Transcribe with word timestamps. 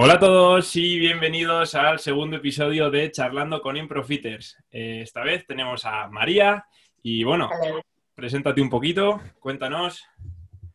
Hola 0.00 0.14
a 0.14 0.18
todos 0.20 0.76
y 0.76 0.96
bienvenidos 0.96 1.74
al 1.74 1.98
segundo 1.98 2.36
episodio 2.36 2.88
de 2.88 3.10
Charlando 3.10 3.60
con 3.60 3.76
Improfiters. 3.76 4.56
Eh, 4.70 5.00
esta 5.02 5.24
vez 5.24 5.44
tenemos 5.44 5.84
a 5.84 6.06
María 6.06 6.66
y 7.02 7.24
bueno, 7.24 7.50
Hola. 7.50 7.82
preséntate 8.14 8.60
un 8.60 8.70
poquito, 8.70 9.20
cuéntanos. 9.40 10.06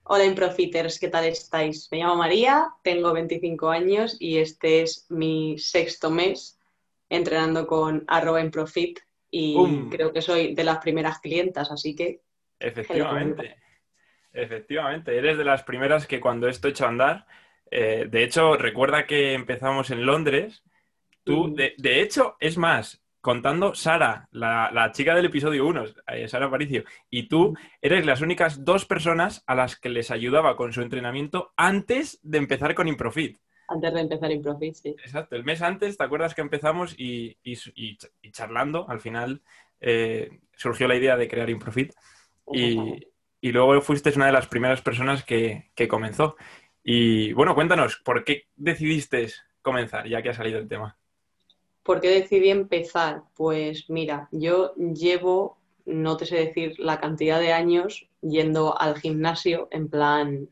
Hola 0.04 0.26
Improfiters, 0.26 1.00
¿qué 1.00 1.08
tal 1.08 1.24
estáis? 1.24 1.88
Me 1.90 2.00
llamo 2.00 2.18
María, 2.18 2.68
tengo 2.84 3.14
25 3.14 3.70
años 3.70 4.18
y 4.20 4.40
este 4.40 4.82
es 4.82 5.06
mi 5.10 5.58
sexto 5.58 6.12
mes 6.12 6.60
entrenando 7.08 7.66
con 7.66 8.04
arroba 8.10 8.42
Improfit 8.42 9.00
y 9.32 9.54
¡Bum! 9.54 9.90
creo 9.90 10.12
que 10.12 10.22
soy 10.22 10.54
de 10.54 10.66
las 10.66 10.80
primeras 10.80 11.20
clientas, 11.20 11.72
así 11.72 11.96
que 11.96 12.20
Efectivamente, 12.60 13.56
efectivamente, 14.34 15.18
eres 15.18 15.38
de 15.38 15.46
las 15.46 15.64
primeras 15.64 16.08
que 16.08 16.20
cuando 16.20 16.50
esto 16.50 16.68
echó 16.68 16.84
a 16.84 16.90
andar, 16.90 17.26
eh, 17.74 18.08
de 18.10 18.24
hecho, 18.24 18.56
recuerda 18.58 19.06
que 19.06 19.34
empezamos 19.34 19.90
en 19.92 20.06
Londres, 20.06 20.64
tú, 21.24 21.54
de, 21.56 21.74
de 21.78 22.02
hecho, 22.02 22.38
es 22.40 22.58
más, 22.58 23.02
contando 23.22 23.74
Sara, 23.74 24.28
la, 24.32 24.70
la 24.74 24.92
chica 24.92 25.16
del 25.16 25.26
episodio 25.26 25.66
1, 25.66 25.86
eh, 26.08 26.28
Sara 26.28 26.48
Aparicio, 26.48 26.84
y 27.10 27.28
tú 27.30 27.56
eres 27.82 28.06
las 28.06 28.22
únicas 28.22 28.66
dos 28.66 28.86
personas 28.86 29.44
a 29.48 29.56
las 29.56 29.78
que 29.80 29.90
les 29.90 30.12
ayudaba 30.12 30.56
con 30.58 30.74
su 30.74 30.82
entrenamiento 30.82 31.54
antes 31.58 32.20
de 32.22 32.38
empezar 32.40 32.76
con 32.76 32.88
Improfit. 32.88 33.38
antes 33.70 33.94
de 33.94 34.02
empezar 34.02 34.32
Improfit, 34.32 34.76
sí. 34.76 34.90
Exacto, 35.04 35.36
el 35.36 35.46
mes 35.46 35.62
antes, 35.62 35.98
¿te 35.98 36.04
acuerdas 36.04 36.36
que 36.36 36.42
empezamos 36.42 36.94
y, 36.98 37.38
y- 37.44 37.58
y- 37.76 37.98
y 38.22 38.32
charlando, 38.32 38.86
al 38.90 39.00
final 39.00 39.42
eh, 39.80 40.40
surgió 40.56 40.88
la 40.88 40.96
idea 40.96 41.18
de 41.18 41.28
crear 41.28 41.50
Improfit 41.50 41.94
y, 42.54 43.08
y 43.42 43.52
luego 43.52 43.82
fuiste 43.82 44.12
una 44.16 44.28
de 44.28 44.32
las 44.34 44.48
primeras 44.48 44.82
personas 44.82 45.24
que, 45.24 45.72
que 45.76 45.88
comenzó. 45.88 46.36
Y 46.84 47.32
bueno, 47.34 47.56
cuéntanos, 47.56 47.98
¿por 48.04 48.26
qué 48.26 48.48
decidiste 48.56 49.30
comenzar, 49.62 50.08
ya 50.08 50.22
que 50.22 50.30
ha 50.30 50.34
salido 50.34 50.60
el 50.60 50.68
tema? 50.68 50.98
¿Por 51.82 52.02
qué 52.02 52.10
decidí 52.10 52.50
empezar? 52.50 53.24
Pues 53.36 53.90
mira, 53.90 54.28
yo 54.32 54.74
llevo, 54.76 55.58
no 55.86 56.18
te 56.18 56.26
sé 56.26 56.36
decir 56.38 56.80
la 56.80 57.00
cantidad 57.00 57.40
de 57.40 57.54
años 57.54 58.08
yendo 58.22 58.80
al 58.80 58.98
gimnasio 59.00 59.68
en 59.72 59.90
plan, 59.90 60.50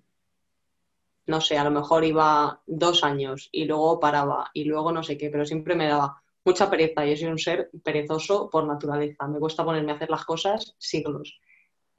no 1.26 1.42
sé, 1.42 1.58
a 1.58 1.64
lo 1.64 1.72
mejor 1.72 2.04
iba 2.06 2.62
dos 2.66 3.04
años 3.04 3.50
y 3.52 3.66
luego 3.66 4.00
paraba 4.00 4.52
y 4.54 4.66
luego 4.66 4.92
no 4.92 5.04
sé 5.04 5.18
qué, 5.18 5.30
pero 5.30 5.46
siempre 5.46 5.76
me 5.76 5.88
daba 5.88 6.22
mucha 6.44 6.70
pereza. 6.70 7.06
Yo 7.06 7.16
soy 7.16 7.28
un 7.28 7.38
ser 7.38 7.70
perezoso 7.84 8.50
por 8.50 8.66
naturaleza. 8.66 9.28
Me 9.28 9.40
cuesta 9.40 9.64
ponerme 9.64 9.92
a 9.92 9.96
hacer 9.96 10.10
las 10.10 10.26
cosas 10.26 10.76
siglos. 10.78 11.40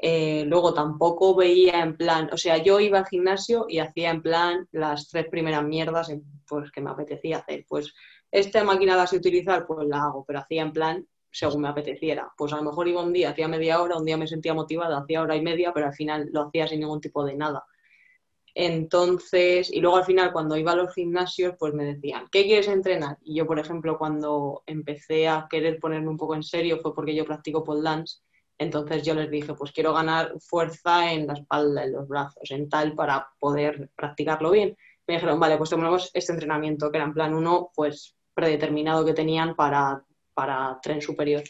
Eh, 0.05 0.45
luego 0.47 0.75
tampoco 0.75 1.37
veía 1.37 1.81
en 1.81 1.97
plan, 1.97 2.29
o 2.33 2.37
sea, 2.37 2.57
yo 2.57 2.81
iba 2.81 2.99
al 2.99 3.07
gimnasio 3.07 3.67
y 3.69 3.79
hacía 3.79 4.11
en 4.11 4.21
plan 4.21 4.69
las 4.73 5.09
tres 5.09 5.29
primeras 5.29 5.63
mierdas 5.63 6.13
pues, 6.49 6.73
que 6.73 6.81
me 6.81 6.91
apetecía 6.91 7.39
hacer. 7.39 7.65
Pues 7.69 7.95
esta 8.31 8.65
máquina 8.65 8.97
la 8.97 9.07
sé 9.07 9.19
utilizar, 9.19 9.65
pues 9.65 9.87
la 9.87 10.03
hago, 10.03 10.25
pero 10.27 10.41
hacía 10.41 10.63
en 10.63 10.73
plan 10.73 11.07
según 11.31 11.63
me 11.63 11.69
apeteciera. 11.69 12.33
Pues 12.37 12.53
a 12.53 12.57
lo 12.57 12.65
mejor 12.65 12.89
iba 12.89 13.01
un 13.01 13.13
día, 13.13 13.31
hacía 13.31 13.47
media 13.47 13.81
hora, 13.81 13.97
un 13.97 14.05
día 14.05 14.17
me 14.17 14.27
sentía 14.27 14.55
motivada, 14.55 14.99
hacía 14.99 15.23
hora 15.23 15.37
y 15.37 15.41
media, 15.41 15.73
pero 15.73 15.87
al 15.87 15.95
final 15.95 16.29
lo 16.33 16.49
hacía 16.49 16.67
sin 16.67 16.81
ningún 16.81 17.01
tipo 17.01 17.25
de 17.25 17.37
nada. 17.37 17.65
Entonces, 18.55 19.73
y 19.73 19.81
luego 19.81 19.97
al 19.97 20.05
final 20.05 20.33
cuando 20.33 20.57
iba 20.57 20.73
a 20.73 20.77
los 20.77 20.93
gimnasios, 20.93 21.55
pues 21.59 21.73
me 21.75 21.85
decían, 21.85 22.27
¿qué 22.31 22.45
quieres 22.45 22.69
entrenar? 22.69 23.19
Y 23.23 23.37
yo, 23.37 23.47
por 23.47 23.59
ejemplo, 23.59 23.97
cuando 23.97 24.63
empecé 24.67 25.29
a 25.29 25.47
querer 25.49 25.79
ponerme 25.79 26.09
un 26.09 26.19
poco 26.19 26.35
en 26.35 26.43
serio 26.43 26.79
fue 26.83 26.95
porque 26.95 27.15
yo 27.15 27.25
practico 27.25 27.65
pole 27.65 27.83
dance. 27.83 28.19
Entonces 28.63 29.03
yo 29.03 29.15
les 29.15 29.29
dije, 29.29 29.55
pues 29.55 29.73
quiero 29.73 29.93
ganar 29.93 30.35
fuerza 30.41 31.13
en 31.13 31.27
la 31.27 31.35
espalda, 31.35 31.85
en 31.85 31.93
los 31.93 32.07
brazos, 32.07 32.49
en 32.51 32.69
tal, 32.69 32.95
para 32.95 33.29
poder 33.41 33.91
practicarlo 33.97 34.53
bien. 34.53 34.77
Me 35.07 35.15
dijeron, 35.15 35.41
vale, 35.41 35.57
pues 35.59 35.71
tomemos 35.71 36.11
este 36.15 36.33
entrenamiento, 36.33 36.91
que 36.91 36.99
era 36.99 37.07
en 37.07 37.13
plan 37.13 37.35
uno, 37.35 37.73
pues 37.75 38.15
predeterminado 38.35 39.05
que 39.05 39.15
tenían 39.15 39.57
para, 39.57 40.05
para 40.33 40.79
tren 40.81 41.03
superior. 41.03 41.43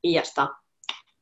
Y 0.00 0.14
ya 0.14 0.22
está. 0.22 0.56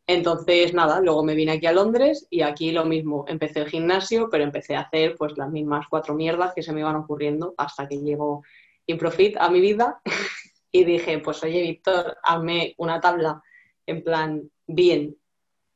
Entonces, 0.07 0.75
nada, 0.75 1.01
luego 1.01 1.25
me 1.25 1.35
vine 1.35 1.53
aquí 1.53 1.67
a 1.67 1.73
Londres 1.73 2.27
y 2.31 2.43
aquí 2.43 2.71
lo 2.71 2.85
mismo. 2.85 3.25
Empecé 3.27 3.61
el 3.61 3.69
gimnasio, 3.69 4.29
pero 4.31 4.45
empecé 4.45 4.77
a 4.77 4.83
hacer 4.83 5.17
pues 5.17 5.37
las 5.37 5.51
mismas 5.51 5.87
cuatro 5.91 6.15
mierdas 6.15 6.55
que 6.55 6.63
se 6.63 6.73
me 6.73 6.81
iban 6.81 6.97
ocurriendo 6.97 7.55
hasta 7.57 7.89
que 7.89 7.99
llegó 7.99 8.43
Improfit 8.87 9.37
a 9.39 9.51
mi 9.51 9.61
vida 9.61 10.01
y 10.73 10.85
dije, 10.85 11.19
pues 11.19 11.43
oye, 11.43 11.63
Víctor, 11.63 12.17
hazme 12.23 12.75
una 12.79 13.01
tabla 13.01 13.43
en 13.87 14.05
plan 14.05 14.51
bien 14.67 15.17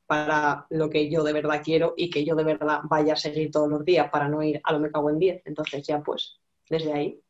para 0.07 0.67
lo 0.71 0.89
que 0.89 1.11
yo 1.11 1.23
de 1.25 1.33
verdad 1.33 1.63
quiero 1.65 1.95
y 1.97 2.11
que 2.11 2.25
yo 2.25 2.35
de 2.35 2.45
verdad 2.45 2.81
vaya 2.85 3.15
a 3.15 3.17
seguir 3.17 3.51
todos 3.51 3.69
los 3.69 3.85
días 3.85 4.09
para 4.11 4.29
no 4.29 4.43
ir 4.43 4.61
a 4.65 4.73
lo 4.73 4.81
me 4.81 4.91
cago 4.91 5.11
en 5.11 5.19
10. 5.19 5.43
Entonces 5.45 5.87
ya 5.87 6.01
pues, 6.01 6.39
desde 6.69 6.93
ahí. 6.93 7.21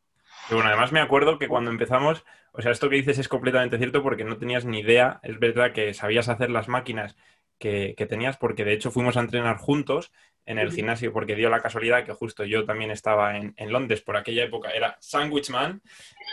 Y 0.49 0.53
bueno, 0.53 0.69
además 0.69 0.91
me 0.91 1.01
acuerdo 1.01 1.39
que 1.39 1.47
cuando 1.47 1.71
empezamos, 1.71 2.23
o 2.53 2.61
sea, 2.61 2.71
esto 2.71 2.89
que 2.89 2.95
dices 2.95 3.19
es 3.19 3.27
completamente 3.27 3.77
cierto 3.77 4.03
porque 4.03 4.23
no 4.23 4.37
tenías 4.37 4.65
ni 4.65 4.79
idea, 4.79 5.19
es 5.23 5.39
verdad 5.39 5.73
que 5.73 5.93
sabías 5.93 6.29
hacer 6.29 6.49
las 6.49 6.67
máquinas 6.67 7.15
que, 7.57 7.95
que 7.97 8.05
tenías 8.05 8.37
porque 8.37 8.63
de 8.63 8.73
hecho 8.73 8.91
fuimos 8.91 9.17
a 9.17 9.21
entrenar 9.21 9.57
juntos 9.57 10.11
en 10.45 10.59
el 10.59 10.71
gimnasio 10.71 11.11
porque 11.11 11.35
dio 11.35 11.49
la 11.49 11.61
casualidad 11.61 12.05
que 12.05 12.13
justo 12.13 12.45
yo 12.45 12.65
también 12.65 12.89
estaba 12.89 13.35
en, 13.35 13.53
en 13.57 13.71
Londres 13.71 14.01
por 14.01 14.15
aquella 14.15 14.45
época, 14.45 14.71
era 14.71 14.95
Sandwich 15.01 15.49
Man 15.49 15.81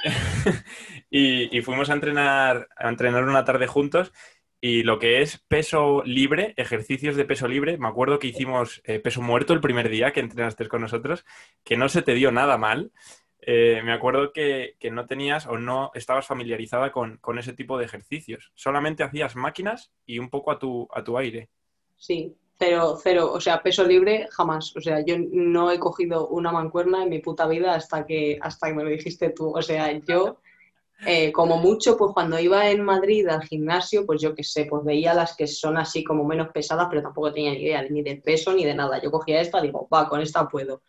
y, 1.10 1.56
y 1.56 1.62
fuimos 1.62 1.91
a 1.91 1.94
entrenar, 1.94 2.69
a 2.77 2.88
entrenar 2.88 3.25
una 3.25 3.44
tarde 3.44 3.66
juntos 3.66 4.12
y 4.67 4.83
lo 4.83 4.99
que 4.99 5.21
es 5.21 5.45
peso 5.47 6.03
libre, 6.07 6.55
ejercicios 6.57 7.17
de 7.17 7.27
peso 7.27 7.47
libre, 7.47 7.77
me 7.77 7.87
acuerdo 7.87 8.19
que 8.19 8.29
hicimos 8.29 8.81
eh, 8.87 8.99
peso 8.99 9.21
muerto 9.21 9.53
el 9.53 9.61
primer 9.61 9.91
día 9.91 10.11
que 10.15 10.21
entrenaste 10.21 10.67
con 10.69 10.81
nosotros, 10.81 11.27
que 11.63 11.77
no 11.77 11.91
se 11.91 12.01
te 12.01 12.15
dio 12.15 12.33
nada 12.33 12.57
mal. 12.57 12.91
Eh, 13.43 13.83
me 13.85 13.93
acuerdo 13.93 14.33
que, 14.33 14.77
que 14.81 14.91
no 14.91 15.05
tenías 15.05 15.47
o 15.47 15.59
no 15.59 15.91
estabas 15.93 16.27
familiarizada 16.27 16.93
con, 16.93 17.19
con 17.19 17.39
ese 17.39 17.53
tipo 17.53 17.77
de 17.77 17.85
ejercicios. 17.85 18.53
Solamente 18.55 19.03
hacías 19.03 19.37
máquinas 19.37 19.93
y 20.07 20.19
un 20.19 20.31
poco 20.31 20.51
a 20.51 20.59
tu, 20.59 20.89
a 20.95 21.05
tu 21.05 21.19
aire. 21.19 21.51
Sí, 21.99 22.35
cero, 22.59 22.97
cero, 23.03 23.33
o 23.35 23.43
sea, 23.43 23.63
peso 23.63 23.85
libre 23.85 24.29
jamás. 24.31 24.75
O 24.79 24.81
sea, 24.81 25.05
yo 25.05 25.17
no 25.19 25.73
he 25.73 25.79
cogido 25.79 26.29
una 26.29 26.53
mancuerna 26.53 27.03
en 27.03 27.11
mi 27.11 27.19
puta 27.19 27.47
vida 27.47 27.75
hasta 27.75 28.07
que, 28.07 28.39
hasta 28.41 28.69
que 28.69 28.75
me 28.75 28.85
lo 28.85 28.89
dijiste 28.89 29.29
tú. 29.29 29.55
O 29.55 29.61
sea, 29.61 29.93
yo, 29.93 30.39
eh, 31.06 31.32
como 31.32 31.59
mucho, 31.59 31.97
pues 31.97 32.12
cuando 32.15 32.38
iba 32.38 32.71
en 32.71 32.82
Madrid 32.82 33.27
al 33.28 33.43
gimnasio, 33.43 34.06
pues 34.06 34.22
yo 34.22 34.34
qué 34.34 34.43
sé, 34.43 34.66
pues 34.66 34.84
veía 34.84 35.12
las 35.12 35.37
que 35.37 35.47
son 35.47 35.77
así 35.77 36.03
como 36.05 36.25
menos 36.25 36.49
pesadas, 36.49 36.87
pero 36.88 37.03
tampoco 37.03 37.32
tenía 37.32 37.50
ni 37.50 37.62
idea 37.62 37.82
ni 37.82 38.03
de 38.03 38.16
peso 38.16 38.53
ni 38.53 38.65
de 38.65 38.75
nada. 38.75 39.00
Yo 39.03 39.10
cogía 39.10 39.41
esta, 39.41 39.60
digo, 39.60 39.88
va, 39.93 40.09
con 40.09 40.21
esta 40.21 40.49
puedo. 40.49 40.83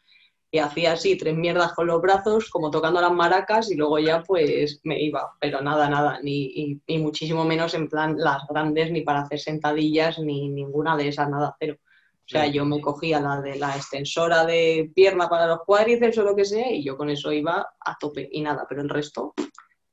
Y 0.52 0.60
hacía 0.60 0.94
así 0.94 1.18
tres 1.18 1.36
mierdas 1.36 1.74
con 1.74 1.88
los 1.88 2.02
brazos, 2.02 2.50
como 2.50 2.72
tocando 2.72 3.02
las 3.02 3.12
maracas, 3.12 3.70
y 3.72 3.76
luego 3.76 4.00
ya 4.00 4.24
pues 4.24 4.80
me 4.84 5.02
iba. 5.02 5.34
Pero 5.40 5.62
nada, 5.62 5.90
nada, 5.90 6.20
ni, 6.22 6.46
y, 6.46 6.82
y 6.88 6.98
muchísimo 7.00 7.44
menos 7.44 7.74
en 7.74 7.90
plan 7.90 8.16
las 8.18 8.48
grandes, 8.48 8.92
ni 8.92 9.02
para 9.02 9.22
hacer 9.22 9.40
sentadillas, 9.40 10.20
ni 10.20 10.50
ninguna 10.50 10.96
de 10.96 11.10
esas, 11.10 11.30
nada, 11.30 11.56
cero. 11.60 11.78
O 12.26 12.28
sea, 12.28 12.48
yo 12.48 12.66
me 12.66 12.82
cogía 12.82 13.20
la 13.20 13.40
de 13.40 13.56
la 13.58 13.76
extensora 13.76 14.46
de 14.46 14.92
pierna 14.96 15.30
para 15.30 15.46
los 15.46 15.60
cuádriceps 15.64 16.18
o 16.18 16.24
lo 16.24 16.36
que 16.36 16.46
sea, 16.46 16.72
y 16.72 16.84
yo 16.84 16.98
con 16.98 17.10
eso 17.12 17.32
iba 17.32 17.68
a 17.80 17.98
tope 18.00 18.28
y 18.32 18.42
nada, 18.42 18.66
pero 18.68 18.82
el 18.82 18.90
resto, 18.90 19.36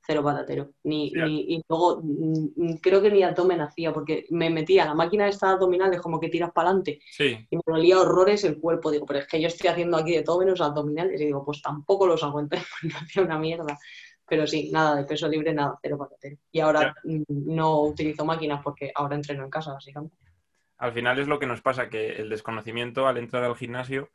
cero 0.04 0.22
patatero. 0.22 0.70
Ni, 0.84 1.08
y 1.08 1.62
luego 1.68 2.00
mm, 2.02 2.48
mm, 2.56 2.76
creo 2.78 3.00
que 3.00 3.10
ni 3.10 3.22
abdomen 3.22 3.60
hacía, 3.60 3.92
porque 3.92 4.26
me 4.30 4.50
metía 4.50 4.84
la 4.84 4.94
máquina 4.94 5.28
esta 5.28 5.50
abdominal, 5.50 5.92
es 5.94 6.00
como 6.00 6.18
que 6.20 6.28
tiras 6.28 6.52
para 6.52 6.68
adelante, 6.68 7.00
Sí, 7.10 7.46
y 7.50 7.56
me 7.56 7.62
dolía 7.66 8.00
horrores 8.00 8.44
el 8.44 8.58
cuerpo. 8.58 8.90
Digo, 8.90 9.06
pero 9.06 9.20
es 9.20 9.26
que 9.26 9.40
yo 9.40 9.48
estoy 9.48 9.68
haciendo 9.68 9.96
aquí 9.96 10.12
de 10.12 10.22
todo 10.22 10.40
menos 10.40 10.60
abdominales, 10.60 11.20
y 11.20 11.26
digo, 11.26 11.44
pues 11.44 11.62
tampoco 11.62 12.06
los 12.06 12.22
aguanté, 12.22 12.58
porque 12.80 12.96
hacía 12.96 13.22
una 13.22 13.38
mierda. 13.38 13.78
Pero 14.28 14.46
sí, 14.46 14.70
nada 14.72 14.96
de 14.96 15.04
peso 15.04 15.28
libre, 15.28 15.52
nada, 15.52 15.78
cero 15.82 15.98
patatero. 15.98 16.36
Y 16.50 16.60
ahora 16.60 16.94
mm, 17.04 17.22
no 17.28 17.82
utilizo 17.82 18.24
máquinas 18.24 18.60
porque 18.62 18.92
ahora 18.94 19.16
entreno 19.16 19.44
en 19.44 19.50
casa, 19.50 19.72
básicamente. 19.72 20.16
al 20.78 20.92
final 20.92 21.19
es 21.19 21.28
lo 21.28 21.38
que 21.38 21.46
nos 21.46 21.60
pasa, 21.60 21.88
que 21.88 22.16
el 22.16 22.28
desconocimiento 22.28 23.06
al 23.06 23.19
entrar 23.19 23.44
al 23.44 23.56
gimnasio, 23.56 24.10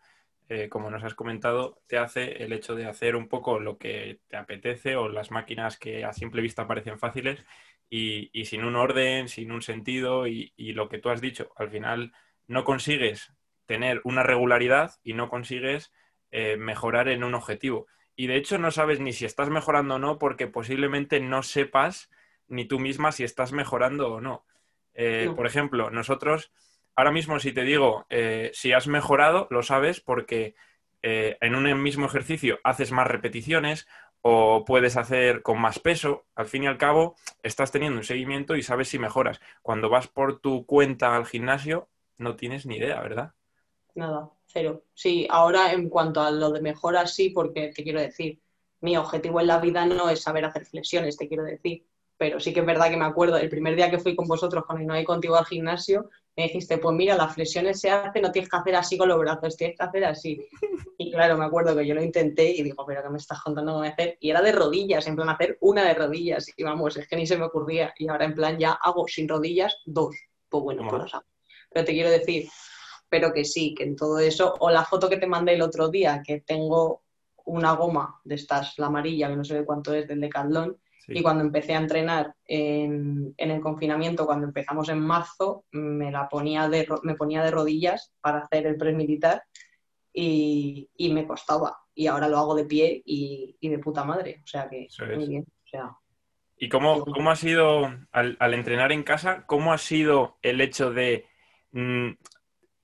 eh, 0.50 0.70
como 0.70 0.90
nos 0.90 1.04
has 1.04 1.16
comentado, 1.16 1.82
te 1.88 1.98
hace 1.98 2.44
el 2.44 2.54
hecho 2.54 2.76
de 2.76 2.86
hacer 2.86 3.16
un 3.16 3.28
poco 3.28 3.60
lo 3.60 3.78
que 3.78 4.20
te 4.28 4.38
apetece 4.38 4.96
o 4.96 5.10
las 5.10 5.32
máquinas 5.32 5.78
que 5.78 6.06
a 6.06 6.14
simple 6.14 6.42
vista 6.42 6.68
parecen 6.68 7.00
fáciles 7.00 7.44
y, 7.90 8.30
y 8.40 8.46
sin 8.46 8.64
un 8.64 8.76
orden, 8.76 9.28
sin 9.28 9.52
un 9.52 9.62
sentido 9.62 10.28
y, 10.28 10.54
y 10.56 10.74
lo 10.74 10.90
que 10.90 11.00
tú 11.00 11.10
has 11.10 11.22
dicho, 11.22 11.52
al 11.56 11.70
final 11.70 12.14
no 12.48 12.64
consigues 12.64 13.34
tener 13.66 14.02
una 14.04 14.24
regularidad 14.24 14.92
y 15.04 15.14
no 15.14 15.30
consigues 15.30 15.92
eh, 16.32 16.58
mejorar 16.58 17.08
en 17.10 17.24
un 17.24 17.34
objetivo. 17.36 17.88
Y 18.16 18.28
de 18.28 18.36
hecho 18.38 18.58
no 18.58 18.72
sabes 18.72 19.00
ni 19.00 19.14
si 19.14 19.26
estás 19.26 19.50
mejorando 19.50 19.96
o 19.96 20.00
no 20.00 20.18
porque 20.18 20.48
posiblemente 20.48 21.20
no 21.20 21.44
sepas 21.44 22.10
ni 22.48 22.66
tú 22.66 22.80
misma 22.80 23.12
si 23.12 23.24
estás 23.24 23.52
mejorando 23.52 24.12
o 24.14 24.22
no. 24.22 24.46
Eh, 24.94 25.26
No. 25.28 25.36
Por 25.36 25.46
ejemplo, 25.46 25.90
nosotros, 25.92 26.52
ahora 26.98 27.12
mismo 27.12 27.40
si 27.40 27.54
te 27.54 27.62
digo 27.62 28.06
eh, 28.10 28.52
si 28.54 28.74
has 28.74 28.88
mejorado, 28.88 29.48
lo 29.50 29.64
sabes 29.64 30.02
porque 30.02 30.56
eh, 31.04 31.38
en 31.40 31.56
un 31.56 31.82
mismo 31.82 32.08
ejercicio 32.08 32.60
haces 32.64 32.92
más 32.92 33.08
repeticiones 33.08 33.88
o 34.22 34.66
puedes 34.66 34.98
hacer 34.98 35.44
con 35.44 35.62
más 35.62 35.80
peso. 35.80 36.26
Al 36.36 36.48
fin 36.48 36.64
y 36.64 36.68
al 36.68 36.78
cabo, 36.78 37.16
estás 37.44 37.72
teniendo 37.72 38.00
un 38.00 38.04
seguimiento 38.04 38.56
y 38.56 38.64
sabes 38.64 38.90
si 38.90 39.00
mejoras. 39.00 39.40
Cuando 39.62 39.90
vas 39.90 40.08
por 40.08 40.42
tu 40.42 40.66
cuenta 40.66 41.16
al 41.16 41.26
gimnasio, 41.26 41.88
no 42.18 42.36
tienes 42.36 42.66
ni 42.66 42.78
idea, 42.78 43.00
¿verdad? 43.00 43.34
Nada, 43.94 44.32
cero. 44.48 44.84
Sí, 44.96 45.28
ahora 45.30 45.72
en 45.74 45.90
cuanto 45.90 46.22
a 46.22 46.32
lo 46.32 46.52
de 46.52 46.62
mejora, 46.62 47.06
sí, 47.06 47.30
porque 47.30 47.72
te 47.74 47.84
quiero 47.84 48.02
decir, 48.02 48.42
mi 48.82 48.98
objetivo 48.98 49.40
en 49.40 49.48
la 49.48 49.60
vida 49.60 49.86
no 49.86 50.10
es 50.10 50.22
saber 50.24 50.46
hacer 50.46 50.66
flexiones, 50.66 51.16
te 51.16 51.28
quiero 51.28 51.44
decir. 51.44 51.86
Pero 52.18 52.40
sí 52.40 52.54
que 52.54 52.62
es 52.62 52.66
verdad 52.66 52.90
que 52.90 52.98
me 52.98 53.06
acuerdo, 53.06 53.38
el 53.38 53.50
primer 53.50 53.76
día 53.76 53.92
que 53.92 54.00
fui 54.00 54.16
con 54.16 54.28
vosotros, 54.28 54.66
cuando 54.66 54.86
no 54.86 54.94
hay 54.94 55.04
contigo 55.04 55.36
al 55.36 55.46
gimnasio, 55.46 56.10
me 56.36 56.44
dijiste, 56.44 56.78
pues 56.78 56.96
mira, 56.96 57.16
las 57.16 57.34
flexiones 57.34 57.80
se 57.80 57.90
hacen, 57.90 58.22
no 58.22 58.32
tienes 58.32 58.50
que 58.50 58.58
hacer 58.58 58.76
así 58.76 58.98
con 58.98 59.10
los 59.10 59.20
brazos, 59.20 59.58
tienes 59.58 59.78
que 59.78 59.84
hacer 59.84 60.06
así. 60.06 60.40
Y 61.00 61.12
claro, 61.12 61.38
me 61.38 61.46
acuerdo 61.46 61.76
que 61.76 61.86
yo 61.86 61.96
lo 61.96 62.04
intenté 62.04 62.50
y 62.50 62.64
digo, 62.64 62.86
pero 62.86 63.02
¿qué 63.02 63.10
me 63.10 63.18
estás 63.18 63.42
contando 63.42 63.74
cómo 63.74 63.84
hacer? 63.84 64.18
Y 64.20 64.30
era 64.30 64.42
de 64.42 64.52
rodillas, 64.52 65.08
en 65.08 65.16
plan 65.16 65.30
hacer 65.30 65.58
una 65.62 65.84
de 65.84 65.94
rodillas. 65.94 66.48
Y 66.56 66.64
vamos, 66.64 66.98
es 66.98 67.08
que 67.08 67.16
ni 67.16 67.26
se 67.26 67.38
me 67.38 67.46
ocurría. 67.46 67.94
Y 67.98 68.08
ahora 68.08 68.26
en 68.26 68.34
plan 68.34 68.58
ya 68.58 68.74
hago 68.74 69.08
sin 69.08 69.28
rodillas 69.28 69.78
dos. 69.86 70.16
Pues 70.50 70.64
bueno, 70.64 70.88
pues 70.90 71.14
hago. 71.14 71.26
Pero 71.72 71.86
te 71.86 71.92
quiero 71.92 72.10
decir, 72.10 72.48
pero 73.10 73.34
que 73.34 73.46
sí, 73.46 73.74
que 73.74 73.84
en 73.84 73.96
todo 73.96 74.20
eso, 74.20 74.56
o 74.60 74.70
la 74.70 74.86
foto 74.86 75.10
que 75.10 75.18
te 75.18 75.28
mandé 75.28 75.54
el 75.54 75.62
otro 75.62 75.90
día, 75.90 76.22
que 76.26 76.42
tengo 76.42 77.04
una 77.46 77.74
goma 77.74 78.20
de 78.24 78.36
estas, 78.36 78.78
la 78.78 78.88
amarilla, 78.88 79.30
que 79.30 79.36
no 79.36 79.44
sé 79.44 79.56
de 79.56 79.66
cuánto 79.66 79.94
es, 79.94 80.08
del 80.08 80.20
Decathlon, 81.08 81.20
y 81.20 81.24
cuando 81.24 81.44
empecé 81.44 81.74
a 81.74 81.80
entrenar 81.80 82.34
en, 82.46 83.34
el 83.38 83.62
confinamiento, 83.62 84.26
cuando 84.26 84.48
empezamos 84.48 84.90
en 84.90 85.00
marzo, 85.00 85.66
me, 85.72 86.12
la 86.12 86.28
ponía 86.28 86.68
de, 86.68 86.88
me 87.04 87.16
ponía 87.16 87.44
de 87.44 87.52
rodillas 87.52 88.14
para 88.22 88.40
hacer 88.40 88.68
el 88.68 88.78
press 88.78 88.96
militar 88.96 89.44
y, 90.14 90.90
me 91.14 91.26
costaba. 91.26 91.78
Y 91.96 92.08
ahora 92.08 92.28
lo 92.28 92.38
hago 92.38 92.56
de 92.56 92.66
pie 92.66 93.02
y, 93.06 93.58
de 93.62 93.80
puta 93.80 94.04
madre. 94.04 94.42
O 94.44 94.48
sea 94.48 94.70
que 94.70 94.88
muy 95.16 95.28
bien. 95.28 95.46
¿Y 96.60 96.70
cómo, 96.70 97.06
cómo, 97.06 97.30
ha 97.30 97.36
sido, 97.36 97.94
al, 98.12 98.54
entrenar 98.54 98.92
en 98.92 99.04
casa, 99.04 99.46
cómo 99.46 99.74
ha 99.74 99.78
sido 99.78 100.38
el 100.42 100.60
hecho 100.60 100.92
de, 100.92 101.26
mm, 101.72 102.10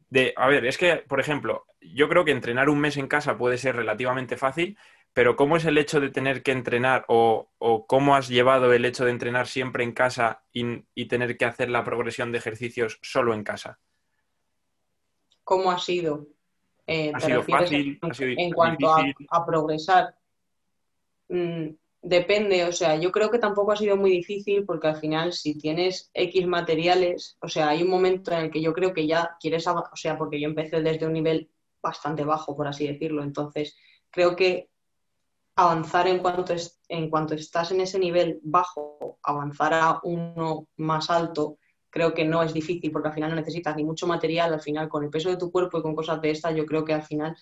de, 0.09 0.33
a 0.37 0.47
ver, 0.47 0.65
es 0.65 0.77
que, 0.77 0.97
por 0.97 1.19
ejemplo, 1.19 1.65
yo 1.81 2.07
creo 2.07 2.23
que 2.23 2.31
entrenar 2.31 2.69
un 2.69 2.79
mes 2.79 2.97
en 2.97 3.07
casa 3.07 3.37
puede 3.37 3.57
ser 3.57 3.75
relativamente 3.75 4.37
fácil, 4.37 4.77
pero 5.13 5.35
¿cómo 5.35 5.57
es 5.57 5.65
el 5.65 5.77
hecho 5.77 5.99
de 6.01 6.09
tener 6.09 6.41
que 6.41 6.51
entrenar 6.51 7.05
o, 7.07 7.49
cómo 7.87 8.15
has 8.15 8.27
llevado 8.27 8.73
el 8.73 8.83
hecho 8.83 9.05
de 9.05 9.11
entrenar 9.11 9.47
siempre 9.47 9.83
en 9.83 9.93
casa 9.93 10.43
y, 10.51 11.05
tener 11.05 11.37
que 11.37 11.45
hacer 11.45 11.69
la 11.69 11.83
progresión 11.83 12.31
de 12.31 12.39
ejercicios 12.39 12.99
solo 13.01 13.33
en 13.33 13.43
casa? 13.43 13.79
¿Cómo 15.43 15.71
ha 15.71 15.77
sido? 15.77 16.27
Eh, 16.87 17.11
¿Ha 17.13 17.19
sido 17.19 17.43
fácil? 17.43 17.99
En, 18.19 18.51
cuanto 18.51 18.91
a, 19.29 19.45
progresar, 19.45 20.15
mm, 21.29 21.67
depende, 22.01 22.65
o 22.65 22.71
sea, 22.71 22.95
yo 22.95 23.11
creo 23.11 23.29
que 23.29 23.39
tampoco 23.39 23.71
ha 23.71 23.77
sido 23.77 23.95
muy 23.95 24.09
difícil 24.09 24.65
porque 24.65 24.87
al 24.87 24.97
final 24.97 25.31
si 25.31 25.57
tienes 25.57 26.09
X 26.13 26.47
materiales, 26.47 27.37
o 27.39 27.47
sea, 27.47 27.69
hay 27.69 27.83
un 27.83 27.89
momento 27.89 28.31
en 28.31 28.45
el 28.45 28.51
que 28.51 28.61
yo 28.61 28.73
creo 28.73 28.93
que 28.93 29.05
ya 29.05 29.37
quieres, 29.39 29.67
o 29.67 29.95
sea, 29.95 30.17
porque 30.17 30.41
yo 30.41 30.47
empecé 30.47 30.81
desde 30.81 31.05
un 31.05 31.13
nivel 31.13 31.51
bastante 31.81 32.23
bajo, 32.23 32.55
por 32.55 32.67
así 32.67 32.87
decirlo, 32.87 33.21
entonces 33.21 33.77
creo 34.09 34.35
que 34.35 34.69
avanzar 35.55 36.07
en 36.07 36.19
cuanto, 36.19 36.55
en 36.89 37.09
cuanto 37.09 37.35
estás 37.35 37.71
en 37.71 37.81
ese 37.81 37.99
nivel 37.99 38.39
bajo, 38.43 39.19
avanzar 39.23 39.73
a 39.73 39.99
uno 40.03 40.67
más 40.77 41.09
alto, 41.09 41.57
creo 41.89 42.13
que 42.13 42.25
no 42.25 42.41
es 42.41 42.53
difícil 42.53 42.91
porque 42.91 43.09
al 43.09 43.13
final 43.13 43.29
no 43.29 43.35
necesitas 43.35 43.75
ni 43.75 43.83
mucho 43.83 44.07
material, 44.07 44.53
al 44.53 44.61
final 44.61 44.89
con 44.89 45.03
el 45.03 45.09
peso 45.09 45.29
de 45.29 45.37
tu 45.37 45.51
cuerpo 45.51 45.77
y 45.77 45.81
con 45.83 45.95
cosas 45.95 46.19
de 46.21 46.31
estas, 46.31 46.55
yo 46.55 46.65
creo 46.65 46.83
que 46.83 46.93
al 46.93 47.03
final 47.03 47.35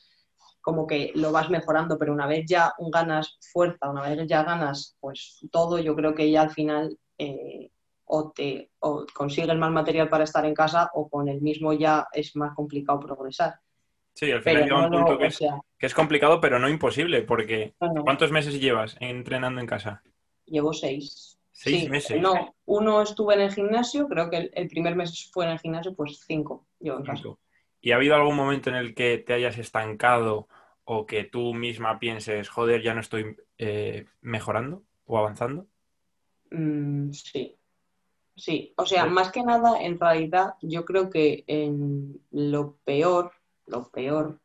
como 0.60 0.86
que 0.86 1.12
lo 1.16 1.32
vas 1.32 1.50
mejorando, 1.50 1.98
pero 1.98 2.14
una 2.14 2.28
vez 2.28 2.46
ya 2.48 2.74
ganas 2.92 3.38
fuerza, 3.52 3.90
una 3.90 4.02
vez 4.02 4.28
ya 4.28 4.44
ganas 4.44 4.96
pues 5.00 5.40
todo, 5.52 5.80
yo 5.80 5.96
creo 5.96 6.14
que 6.14 6.30
ya 6.30 6.44
al 6.44 6.52
final 6.52 6.98
eh, 7.18 7.72
o 8.06 8.32
te 8.32 8.70
o 8.80 9.06
consigues 9.14 9.58
más 9.58 9.72
material 9.72 10.10
para 10.10 10.26
estar 10.26 10.46
en 10.46 10.54
casa 10.54 10.92
o 10.94 11.10
con 11.10 11.30
el 11.30 11.42
mismo 11.42 11.74
ya 11.74 12.08
es 12.12 12.36
más 12.36 12.54
complicado 12.54 13.00
progresar. 13.00 13.56
Sí, 14.14 14.32
al 14.32 14.44
final 14.44 14.64
llega 14.64 14.86
un 14.86 14.92
punto 14.92 15.18
que, 15.18 15.28
es, 15.28 15.40
complicado, 15.94 16.40
pero 16.40 16.60
no 16.60 16.70
imposible, 16.70 17.24
porque 17.24 17.74
¿cuántos 18.04 18.32
meses 18.32 18.60
llevas 18.60 18.96
entrenando 19.00 19.60
en 19.60 19.68
casa? 19.68 20.04
Llevo 20.46 20.74
seis. 20.74 21.40
¿Seis 21.52 21.90
meses? 21.90 22.22
No, 22.22 22.56
uno 22.66 23.02
estuve 23.02 23.36
en 23.36 23.42
el 23.42 23.54
gimnasio, 23.54 24.08
creo 24.08 24.30
que 24.30 24.50
el, 24.54 24.68
primer 24.68 24.96
mes 24.96 25.30
fue 25.32 25.46
en 25.46 25.52
el 25.52 25.60
gimnasio, 25.60 25.94
pues 25.96 26.24
cinco 26.26 26.68
yo 26.80 26.98
en 26.98 27.04
casa. 27.04 27.24
¿Y 27.82 27.92
ha 27.92 27.96
habido 27.96 28.16
algún 28.16 28.36
momento 28.36 28.70
en 28.70 28.76
el 28.76 28.96
que 28.96 29.18
te 29.18 29.34
hayas 29.34 29.58
estancado 29.58 30.48
o 30.84 31.06
que 31.06 31.24
tú 31.24 31.54
misma 31.54 32.00
pienses, 32.00 32.50
joder, 32.50 32.82
ya 32.82 32.94
no 32.94 33.02
estoy 33.02 33.36
eh, 33.58 34.06
mejorando 34.22 34.84
o 35.06 35.18
avanzando? 35.18 35.68
Mm, 36.52 37.12
sí, 37.12 37.58
sí. 38.36 38.74
O 38.78 38.86
sea, 38.86 39.06
más 39.06 39.32
que 39.32 39.44
nada, 39.44 39.82
en 39.82 40.00
realidad, 40.00 40.56
yo 40.62 40.86
creo 40.86 41.10
que 41.10 41.44
en 41.48 42.22
lo 42.32 42.78
peor 42.84 43.34
lo 43.72 43.90
peor 43.90 44.40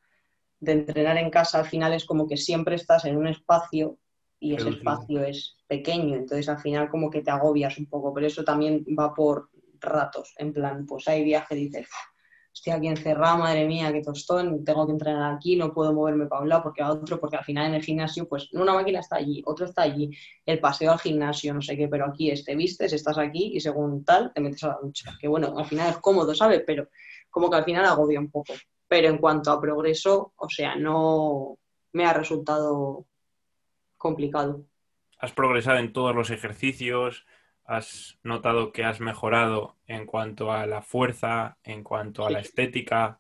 de 0.60 0.72
entrenar 0.72 1.18
en 1.18 1.30
casa 1.30 1.58
al 1.58 1.66
final 1.66 1.92
es 1.92 2.04
como 2.04 2.26
que 2.26 2.36
siempre 2.36 2.76
estás 2.76 3.04
en 3.04 3.16
un 3.16 3.28
espacio 3.28 3.98
y 4.38 4.54
ese 4.54 4.68
espacio 4.68 5.22
es 5.22 5.56
pequeño, 5.66 6.14
entonces 6.14 6.48
al 6.48 6.58
final 6.58 6.88
como 6.90 7.10
que 7.10 7.22
te 7.22 7.30
agobias 7.30 7.78
un 7.78 7.86
poco, 7.86 8.12
pero 8.12 8.26
eso 8.26 8.44
también 8.44 8.84
va 8.98 9.14
por 9.14 9.48
ratos, 9.80 10.34
en 10.38 10.52
plan, 10.52 10.86
pues 10.86 11.08
hay 11.08 11.24
que 11.48 11.54
dices, 11.54 11.88
estoy 12.52 12.72
aquí 12.72 12.88
encerrado, 12.88 13.38
madre 13.38 13.66
mía, 13.66 13.92
qué 13.92 14.02
tostón, 14.02 14.64
tengo 14.64 14.86
que 14.86 14.92
entrenar 14.92 15.34
aquí, 15.34 15.56
no 15.56 15.72
puedo 15.72 15.92
moverme 15.92 16.26
para 16.26 16.42
un 16.42 16.48
lado 16.48 16.64
porque 16.64 16.82
a 16.82 16.90
otro, 16.90 17.18
porque 17.20 17.36
al 17.36 17.44
final 17.44 17.66
en 17.68 17.74
el 17.74 17.82
gimnasio, 17.82 18.28
pues 18.28 18.52
una 18.52 18.74
máquina 18.74 19.00
está 19.00 19.16
allí, 19.16 19.42
otro 19.46 19.66
está 19.66 19.82
allí, 19.82 20.10
el 20.44 20.60
paseo 20.60 20.92
al 20.92 20.98
gimnasio, 20.98 21.52
no 21.54 21.60
sé 21.60 21.76
qué, 21.76 21.88
pero 21.88 22.06
aquí 22.06 22.30
este 22.30 22.54
vistes, 22.54 22.92
estás 22.92 23.18
aquí 23.18 23.52
y 23.54 23.60
según 23.60 24.04
tal 24.04 24.32
te 24.34 24.40
metes 24.40 24.64
a 24.64 24.68
la 24.68 24.78
ducha, 24.82 25.16
que 25.20 25.28
bueno, 25.28 25.54
al 25.56 25.66
final 25.66 25.90
es 25.90 25.98
cómodo, 25.98 26.34
¿sabes? 26.34 26.62
Pero 26.66 26.88
como 27.30 27.50
que 27.50 27.56
al 27.56 27.64
final 27.64 27.84
agobia 27.84 28.20
un 28.20 28.30
poco 28.30 28.52
pero 28.88 29.08
en 29.08 29.18
cuanto 29.18 29.50
a 29.50 29.60
progreso, 29.60 30.32
o 30.36 30.48
sea, 30.48 30.76
no 30.76 31.58
me 31.92 32.04
ha 32.04 32.12
resultado 32.12 33.06
complicado. 33.96 34.64
¿Has 35.18 35.32
progresado 35.32 35.78
en 35.78 35.92
todos 35.92 36.14
los 36.14 36.30
ejercicios? 36.30 37.26
¿Has 37.64 38.18
notado 38.22 38.70
que 38.70 38.84
has 38.84 39.00
mejorado 39.00 39.76
en 39.86 40.06
cuanto 40.06 40.52
a 40.52 40.66
la 40.66 40.82
fuerza, 40.82 41.58
en 41.64 41.82
cuanto 41.82 42.24
a 42.24 42.30
la 42.30 42.40
estética? 42.40 43.18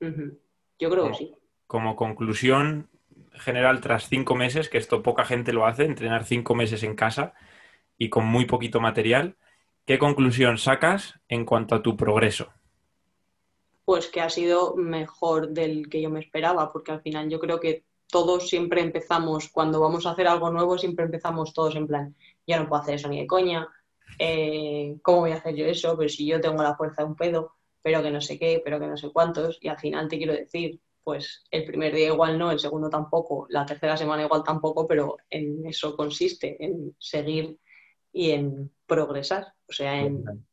Yo 0.00 0.90
creo 0.90 1.08
que 1.08 1.14
sí. 1.14 1.34
Como 1.66 1.96
conclusión 1.96 2.88
general, 3.32 3.80
tras 3.80 4.08
cinco 4.08 4.34
meses, 4.36 4.68
que 4.68 4.78
esto 4.78 5.02
poca 5.02 5.24
gente 5.24 5.52
lo 5.52 5.66
hace, 5.66 5.84
entrenar 5.84 6.24
cinco 6.24 6.54
meses 6.54 6.82
en 6.82 6.94
casa 6.94 7.34
y 7.96 8.10
con 8.10 8.26
muy 8.26 8.44
poquito 8.44 8.80
material, 8.80 9.36
¿qué 9.86 9.98
conclusión 9.98 10.58
sacas 10.58 11.18
en 11.28 11.44
cuanto 11.44 11.74
a 11.74 11.82
tu 11.82 11.96
progreso? 11.96 12.52
Pues 13.88 14.08
que 14.08 14.20
ha 14.20 14.28
sido 14.28 14.76
mejor 14.76 15.48
del 15.48 15.88
que 15.88 16.02
yo 16.02 16.10
me 16.10 16.20
esperaba, 16.20 16.70
porque 16.70 16.92
al 16.92 17.00
final 17.00 17.30
yo 17.30 17.40
creo 17.40 17.58
que 17.58 17.86
todos 18.06 18.46
siempre 18.46 18.82
empezamos, 18.82 19.48
cuando 19.48 19.80
vamos 19.80 20.04
a 20.04 20.10
hacer 20.10 20.28
algo 20.28 20.50
nuevo, 20.50 20.76
siempre 20.76 21.06
empezamos 21.06 21.54
todos 21.54 21.74
en 21.74 21.86
plan, 21.86 22.14
ya 22.46 22.60
no 22.60 22.68
puedo 22.68 22.82
hacer 22.82 22.96
eso 22.96 23.08
ni 23.08 23.18
de 23.18 23.26
coña, 23.26 23.66
eh, 24.18 24.98
¿cómo 25.00 25.20
voy 25.20 25.30
a 25.30 25.36
hacer 25.36 25.54
yo 25.54 25.64
eso? 25.64 25.96
Pero 25.96 26.10
si 26.10 26.26
yo 26.26 26.38
tengo 26.38 26.62
la 26.62 26.76
fuerza 26.76 27.00
de 27.00 27.08
un 27.08 27.16
pedo, 27.16 27.52
pero 27.80 28.02
que 28.02 28.10
no 28.10 28.20
sé 28.20 28.38
qué, 28.38 28.60
pero 28.62 28.78
que 28.78 28.88
no 28.88 28.98
sé 28.98 29.10
cuántos, 29.10 29.56
y 29.62 29.68
al 29.68 29.78
final 29.78 30.06
te 30.06 30.18
quiero 30.18 30.34
decir, 30.34 30.78
pues 31.02 31.46
el 31.50 31.64
primer 31.64 31.94
día 31.94 32.08
igual 32.08 32.38
no, 32.38 32.50
el 32.50 32.58
segundo 32.58 32.90
tampoco, 32.90 33.46
la 33.48 33.64
tercera 33.64 33.96
semana 33.96 34.24
igual 34.24 34.44
tampoco, 34.44 34.86
pero 34.86 35.16
en 35.30 35.64
eso 35.64 35.96
consiste, 35.96 36.62
en 36.62 36.94
seguir 36.98 37.56
y 38.12 38.32
en 38.32 38.70
progresar, 38.86 39.54
o 39.66 39.72
sea, 39.72 39.98
en 39.98 40.46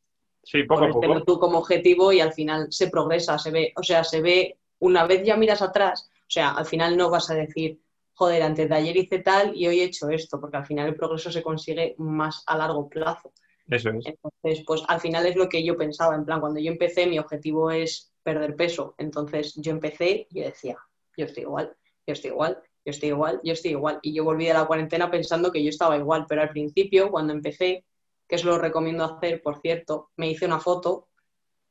Sí, 0.46 0.64
poco 0.64 0.86
a 0.86 0.90
poco. 0.90 1.24
tú 1.24 1.40
como 1.40 1.58
objetivo 1.58 2.14
y 2.14 2.22
al 2.22 2.32
final 2.32 2.68
se 2.70 2.90
progresa, 2.90 3.38
se 3.40 3.50
ve, 3.50 3.74
o 3.76 3.84
sea, 3.84 4.04
se 4.04 4.22
ve, 4.22 4.58
una 4.80 5.06
vez 5.06 5.24
ya 5.24 5.36
miras 5.36 5.64
atrás, 5.64 6.10
o 6.14 6.30
sea, 6.30 6.52
al 6.52 6.66
final 6.66 6.96
no 6.96 7.10
vas 7.10 7.32
a 7.32 7.34
decir, 7.34 7.80
joder, 8.14 8.44
antes 8.44 8.70
de 8.70 8.76
ayer 8.76 8.96
hice 8.96 9.20
tal 9.20 9.56
y 9.56 9.68
hoy 9.68 9.80
he 9.80 9.86
hecho 9.86 10.10
esto, 10.10 10.40
porque 10.40 10.58
al 10.58 10.66
final 10.66 10.88
el 10.88 10.96
progreso 10.96 11.32
se 11.32 11.42
consigue 11.42 11.96
más 11.98 12.44
a 12.46 12.58
largo 12.58 12.88
plazo. 12.88 13.34
Eso 13.68 13.90
es. 13.90 14.06
Entonces, 14.06 14.64
pues 14.66 14.84
al 14.88 15.02
final 15.02 15.26
es 15.26 15.36
lo 15.36 15.50
que 15.50 15.64
yo 15.64 15.76
pensaba, 15.76 16.16
en 16.16 16.26
plan, 16.26 16.40
cuando 16.40 16.60
yo 16.60 16.72
empecé 16.72 17.08
mi 17.08 17.18
objetivo 17.18 17.72
es 17.72 18.14
perder 18.22 18.56
peso, 18.56 18.94
entonces 19.00 19.56
yo 19.56 19.72
empecé 19.72 20.28
y 20.30 20.42
decía, 20.42 20.78
yo 21.18 21.26
estoy 21.26 21.44
igual, 21.44 21.76
yo 22.06 22.14
estoy 22.14 22.30
igual, 22.30 22.62
yo 22.86 22.92
estoy 22.92 23.10
igual, 23.10 23.42
yo 23.44 23.54
estoy 23.54 23.72
igual. 23.72 24.00
Y 24.04 24.14
yo 24.14 24.24
volví 24.24 24.48
a 24.48 24.54
la 24.54 24.66
cuarentena 24.66 25.10
pensando 25.10 25.52
que 25.52 25.64
yo 25.64 25.70
estaba 25.70 25.98
igual, 25.98 26.26
pero 26.30 26.44
al 26.44 26.50
principio, 26.50 27.10
cuando 27.10 27.34
empecé, 27.34 27.84
que 28.28 28.36
eso 28.36 28.48
lo 28.48 28.58
recomiendo 28.58 29.04
hacer, 29.04 29.42
por 29.42 29.62
cierto, 29.62 30.12
me 30.18 30.30
hice 30.30 30.46
una 30.46 30.60
foto 30.60 31.08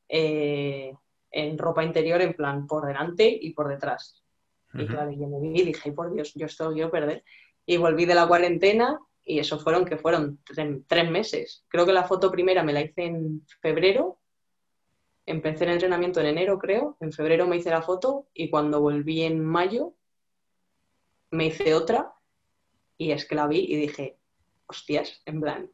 eh, 0.09 0.93
en 1.31 1.59
ropa 1.59 1.85
interior, 1.85 2.21
en 2.23 2.35
plan 2.35 2.67
por 2.67 2.87
delante 2.87 3.27
y 3.41 3.53
por 3.53 3.69
detrás. 3.69 4.23
Y 4.73 4.87
claro, 4.87 5.13
yo 5.13 5.29
me 5.29 5.41
vi 5.41 5.61
y 5.61 5.65
dije, 5.65 5.93
por 5.93 6.13
Dios, 6.13 6.33
yo 6.35 6.47
esto 6.47 6.73
quiero 6.73 6.91
perder. 6.91 7.23
Y 7.65 7.77
volví 7.77 8.07
de 8.07 8.15
la 8.17 8.27
cuarentena 8.27 8.99
y 9.25 9.39
eso 9.39 9.59
fueron 9.59 9.85
que 9.85 9.97
fueron 9.97 10.41
tres, 10.45 11.11
meses. 11.11 11.65
Creo 11.69 11.87
que 11.87 11.93
la 11.93 12.05
foto 12.05 12.31
primera 12.31 12.63
me 12.63 12.73
la 12.73 12.83
hice 12.83 13.05
en 13.05 13.47
febrero. 13.61 14.19
Empecé 15.27 15.65
el 15.65 15.71
entrenamiento 15.71 16.21
en 16.21 16.27
enero, 16.27 16.59
creo. 16.59 16.97
En 17.01 17.13
febrero 17.13 17.47
me 17.47 17.57
hice 17.57 17.71
la 17.71 17.83
foto 17.83 18.27
y 18.35 18.51
cuando 18.51 18.81
volví 18.81 19.23
en 19.23 19.45
mayo 19.45 19.95
me 21.31 21.47
hice 21.47 21.75
otra 21.75 22.13
y 22.99 23.13
es 23.13 23.27
que 23.27 23.35
la 23.35 23.47
vi 23.47 23.61
y 23.61 23.77
dije, 23.77 24.19
hostias, 24.67 25.23
en 25.25 25.41
plan, 25.41 25.71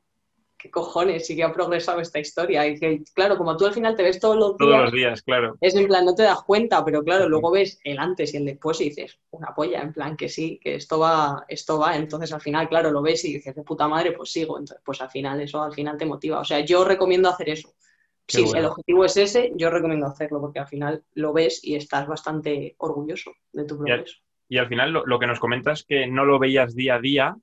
¿qué 0.60 0.70
cojones? 0.70 1.26
Sí 1.26 1.36
que 1.36 1.44
ha 1.44 1.52
progresado 1.52 2.00
esta 2.00 2.18
historia. 2.18 2.66
Y 2.66 2.78
que, 2.78 3.02
claro, 3.14 3.36
como 3.36 3.56
tú 3.56 3.66
al 3.66 3.72
final 3.72 3.96
te 3.96 4.02
ves 4.02 4.20
todos 4.20 4.36
los 4.36 4.50
días. 4.50 4.58
Todos 4.58 4.82
los 4.82 4.92
días, 4.92 5.22
claro. 5.22 5.56
Es 5.60 5.74
en 5.74 5.86
plan, 5.86 6.04
no 6.04 6.14
te 6.14 6.22
das 6.22 6.42
cuenta, 6.42 6.84
pero 6.84 7.02
claro, 7.02 7.28
luego 7.28 7.50
ves 7.50 7.80
el 7.84 7.98
antes 7.98 8.34
y 8.34 8.36
el 8.36 8.44
después 8.44 8.80
y 8.80 8.90
dices, 8.90 9.18
una 9.30 9.54
polla, 9.54 9.80
en 9.80 9.92
plan 9.92 10.16
que 10.16 10.28
sí, 10.28 10.60
que 10.62 10.74
esto 10.74 10.98
va, 10.98 11.44
esto 11.48 11.78
va. 11.78 11.96
Entonces 11.96 12.32
al 12.32 12.40
final, 12.40 12.68
claro, 12.68 12.90
lo 12.90 13.02
ves 13.02 13.24
y 13.24 13.34
dices, 13.34 13.54
de 13.54 13.62
puta 13.62 13.88
madre, 13.88 14.12
pues 14.12 14.30
sigo. 14.30 14.58
Entonces, 14.58 14.82
pues 14.84 15.00
al 15.00 15.10
final 15.10 15.40
eso 15.40 15.62
al 15.62 15.72
final 15.72 15.96
te 15.96 16.06
motiva. 16.06 16.40
O 16.40 16.44
sea, 16.44 16.60
yo 16.60 16.84
recomiendo 16.84 17.28
hacer 17.28 17.50
eso. 17.50 17.72
si 18.28 18.44
el 18.54 18.66
objetivo 18.66 19.04
es 19.04 19.16
ese, 19.16 19.52
yo 19.56 19.70
recomiendo 19.70 20.06
hacerlo 20.06 20.40
porque 20.40 20.60
al 20.60 20.68
final 20.68 21.02
lo 21.14 21.32
ves 21.32 21.64
y 21.64 21.74
estás 21.76 22.06
bastante 22.06 22.74
orgulloso 22.78 23.32
de 23.52 23.64
tu 23.64 23.76
progreso. 23.76 24.16
Y 24.48 24.58
al, 24.58 24.66
final 24.66 24.92
lo, 24.92 25.06
lo 25.06 25.20
que 25.20 25.28
nos 25.28 25.38
comentas 25.38 25.80
es 25.80 25.86
que 25.86 26.06
no 26.08 26.24
lo 26.24 26.40
veías 26.40 26.74
día 26.74 26.96
a 26.96 27.00
día, 27.00 27.36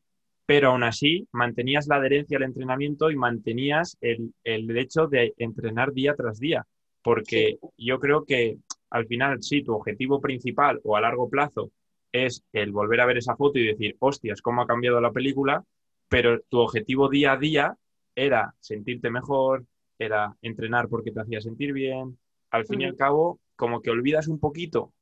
pero 0.48 0.70
aún 0.70 0.84
así 0.84 1.28
mantenías 1.34 1.88
la 1.88 1.98
adherencia 1.98 2.38
al 2.38 2.44
entrenamiento 2.44 3.12
y 3.12 3.18
mantenías 3.18 3.98
el, 4.00 4.34
el 4.46 4.76
hecho 4.78 5.08
de 5.08 5.34
entrenar 5.38 5.92
día 5.92 6.16
tras 6.16 6.40
día, 6.40 6.66
porque 7.04 7.60
yo 7.78 8.00
creo 8.00 8.24
que 8.24 8.58
al 8.90 9.06
final 9.08 9.44
sí, 9.44 9.62
tu 9.62 9.74
objetivo 9.76 10.22
principal 10.22 10.80
o 10.86 10.96
a 10.96 11.02
largo 11.02 11.30
plazo 11.30 11.72
es 12.14 12.46
el 12.54 12.72
volver 12.72 13.02
a 13.02 13.06
ver 13.06 13.18
esa 13.18 13.36
foto 13.36 13.60
y 13.60 13.68
decir, 13.68 13.98
hostias, 14.00 14.42
cómo 14.42 14.62
ha 14.62 14.68
cambiado 14.68 15.02
la 15.02 15.12
película, 15.12 15.66
pero 16.08 16.40
tu 16.48 16.60
objetivo 16.60 17.10
día 17.10 17.34
a 17.34 17.38
día 17.38 17.76
era 18.16 18.56
sentirte 18.62 19.10
mejor, 19.10 19.66
era 20.00 20.34
entrenar 20.42 20.88
porque 20.88 21.12
te 21.12 21.20
hacía 21.20 21.42
sentir 21.42 21.74
bien. 21.74 22.18
Al 22.52 22.66
fin 22.66 22.80
y 22.80 22.86
al 22.86 22.96
cabo, 22.96 23.42
como 23.58 23.82
que 23.82 23.92
olvidas 23.92 24.30
un 24.30 24.40
poquito 24.40 24.94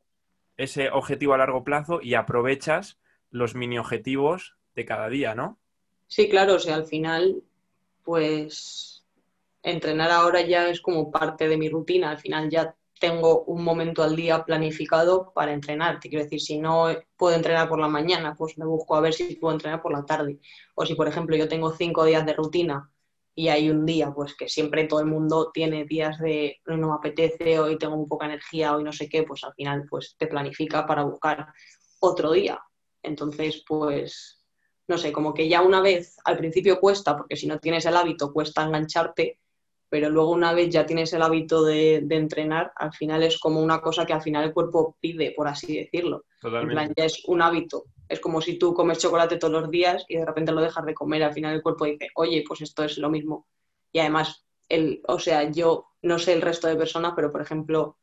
ese 0.58 0.90
objetivo 0.90 1.36
a 1.36 1.38
largo 1.38 1.64
plazo 1.64 2.00
y 2.02 2.16
aprovechas 2.16 2.98
los 3.30 3.54
mini 3.54 3.78
objetivos 3.78 4.56
de 4.76 4.86
cada 4.86 5.10
día, 5.10 5.34
¿no? 5.34 5.58
Sí, 6.08 6.30
claro, 6.30 6.56
o 6.56 6.60
sea, 6.60 6.76
al 6.76 6.86
final, 6.86 7.42
pues 8.04 9.06
entrenar 9.64 10.12
ahora 10.12 10.42
ya 10.42 10.70
es 10.70 10.82
como 10.82 11.12
parte 11.12 11.48
de 11.48 11.58
mi 11.58 11.70
rutina, 11.70 12.12
al 12.12 12.20
final 12.20 12.50
ya 12.50 12.76
tengo 13.00 13.44
un 13.46 13.64
momento 13.64 14.04
al 14.04 14.16
día 14.16 14.44
planificado 14.44 15.32
para 15.34 15.54
entrenar. 15.54 16.00
Te 16.00 16.10
quiero 16.10 16.24
decir, 16.24 16.40
si 16.40 16.58
no 16.58 16.88
puedo 17.18 17.36
entrenar 17.36 17.68
por 17.68 17.80
la 17.80 17.88
mañana, 17.88 18.36
pues 18.38 18.58
me 18.58 18.66
busco 18.66 18.96
a 18.96 19.02
ver 19.02 19.14
si 19.14 19.36
puedo 19.36 19.54
entrenar 19.54 19.82
por 19.82 19.92
la 19.92 20.06
tarde. 20.06 20.40
O 20.76 20.86
si, 20.86 20.96
por 20.96 21.08
ejemplo, 21.08 21.36
yo 21.36 21.48
tengo 21.48 21.72
cinco 21.72 22.06
días 22.06 22.26
de 22.26 22.34
rutina 22.34 22.90
y 23.34 23.50
hay 23.50 23.70
un 23.70 23.86
día, 23.86 24.14
pues 24.14 24.36
que 24.36 24.48
siempre 24.48 24.86
todo 24.86 25.02
el 25.02 25.08
mundo 25.08 25.52
tiene 25.54 25.84
días 25.84 26.20
de 26.20 26.62
no 26.66 26.88
me 26.88 26.94
apetece, 26.94 27.60
hoy 27.60 27.78
tengo 27.78 28.06
poca 28.08 28.28
energía, 28.28 28.76
hoy 28.76 28.84
no 28.84 28.94
sé 28.94 29.10
qué, 29.10 29.24
pues 29.24 29.44
al 29.44 29.54
final 29.54 29.86
pues 29.90 30.16
te 30.18 30.28
planifica 30.28 30.86
para 30.86 31.04
buscar 31.04 31.48
otro 32.00 32.32
día. 32.32 32.62
Entonces, 33.04 33.64
pues 33.68 34.45
no 34.88 34.98
sé, 34.98 35.12
como 35.12 35.34
que 35.34 35.48
ya 35.48 35.62
una 35.62 35.82
vez 35.82 36.18
al 36.26 36.38
principio 36.38 36.80
cuesta, 36.80 37.18
porque 37.18 37.36
si 37.36 37.48
no 37.48 37.60
tienes 37.60 37.86
el 37.86 37.96
hábito 37.96 38.32
cuesta 38.32 38.64
engancharte, 38.64 39.40
pero 39.90 40.10
luego 40.10 40.32
una 40.32 40.54
vez 40.54 40.70
ya 40.70 40.86
tienes 40.86 41.14
el 41.14 41.22
hábito 41.22 41.64
de, 41.64 42.06
entrenar, 42.10 42.72
al 42.76 42.94
final 42.94 43.24
es 43.24 43.40
como 43.40 43.62
una 43.62 43.82
cosa 43.82 44.06
que 44.06 44.14
al 44.14 44.22
final 44.22 44.44
el 44.44 44.54
cuerpo 44.54 44.98
pide, 45.00 45.32
por 45.32 45.48
así 45.48 45.78
decirlo. 45.78 46.26
En 46.44 46.68
plan, 46.68 46.94
ya 46.96 47.06
es 47.06 47.24
un 47.28 47.42
hábito. 47.42 47.86
Es 48.10 48.20
como 48.20 48.42
si 48.42 48.58
tú 48.58 48.74
comes 48.74 49.00
chocolate 49.00 49.38
todos 49.38 49.54
los 49.54 49.72
días 49.72 50.06
y 50.08 50.18
de 50.18 50.26
repente 50.26 50.52
lo 50.52 50.62
dejas 50.62 50.86
de 50.86 50.94
comer, 50.94 51.24
al 51.24 51.34
final 51.34 51.56
el 51.56 51.64
cuerpo 51.64 51.86
dice, 51.86 52.10
oye, 52.16 52.44
pues 52.48 52.62
esto 52.62 52.84
es 52.84 52.98
lo 52.98 53.10
mismo. 53.10 53.48
Y 53.92 54.00
además, 54.00 54.46
el, 54.70 55.02
o 55.08 55.20
sea, 55.20 55.50
yo 55.50 55.88
no 56.02 56.20
sé 56.20 56.34
el 56.34 56.42
resto 56.42 56.68
de 56.68 56.76
personas, 56.76 57.14
pero 57.16 57.32
por 57.32 57.42
ejemplo, 57.42 57.98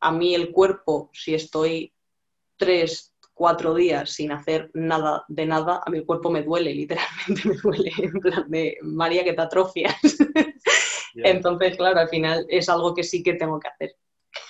a 0.00 0.12
mí 0.12 0.34
el 0.34 0.52
cuerpo, 0.52 1.10
si 1.12 1.34
estoy 1.34 1.92
tres, 2.56 3.15
cuatro 3.36 3.74
días 3.74 4.10
sin 4.10 4.32
hacer 4.32 4.70
nada 4.72 5.24
de 5.28 5.44
nada, 5.44 5.82
a 5.84 5.90
mi 5.90 6.02
cuerpo 6.04 6.30
me 6.30 6.42
duele, 6.42 6.74
literalmente 6.74 7.48
me 7.48 7.56
duele, 7.56 7.92
en 7.98 8.12
plan 8.12 8.50
de 8.50 8.78
María 8.82 9.22
que 9.22 9.34
te 9.34 9.42
atrofias. 9.42 9.94
Entonces, 11.14 11.76
claro, 11.76 12.00
al 12.00 12.08
final 12.08 12.46
es 12.48 12.68
algo 12.68 12.94
que 12.94 13.04
sí 13.04 13.22
que 13.22 13.34
tengo 13.34 13.60
que 13.60 13.68
hacer. 13.68 13.94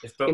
Esto, 0.02 0.26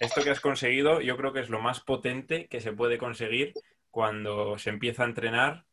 esto 0.00 0.22
que 0.22 0.30
has 0.30 0.40
conseguido, 0.40 1.00
yo 1.00 1.16
creo 1.16 1.32
que 1.32 1.40
es 1.40 1.50
lo 1.50 1.60
más 1.60 1.80
potente 1.80 2.48
que 2.48 2.60
se 2.60 2.72
puede 2.72 2.98
conseguir 2.98 3.54
cuando 3.90 4.58
se 4.58 4.70
empieza 4.70 5.02
a 5.02 5.06
entrenar, 5.06 5.66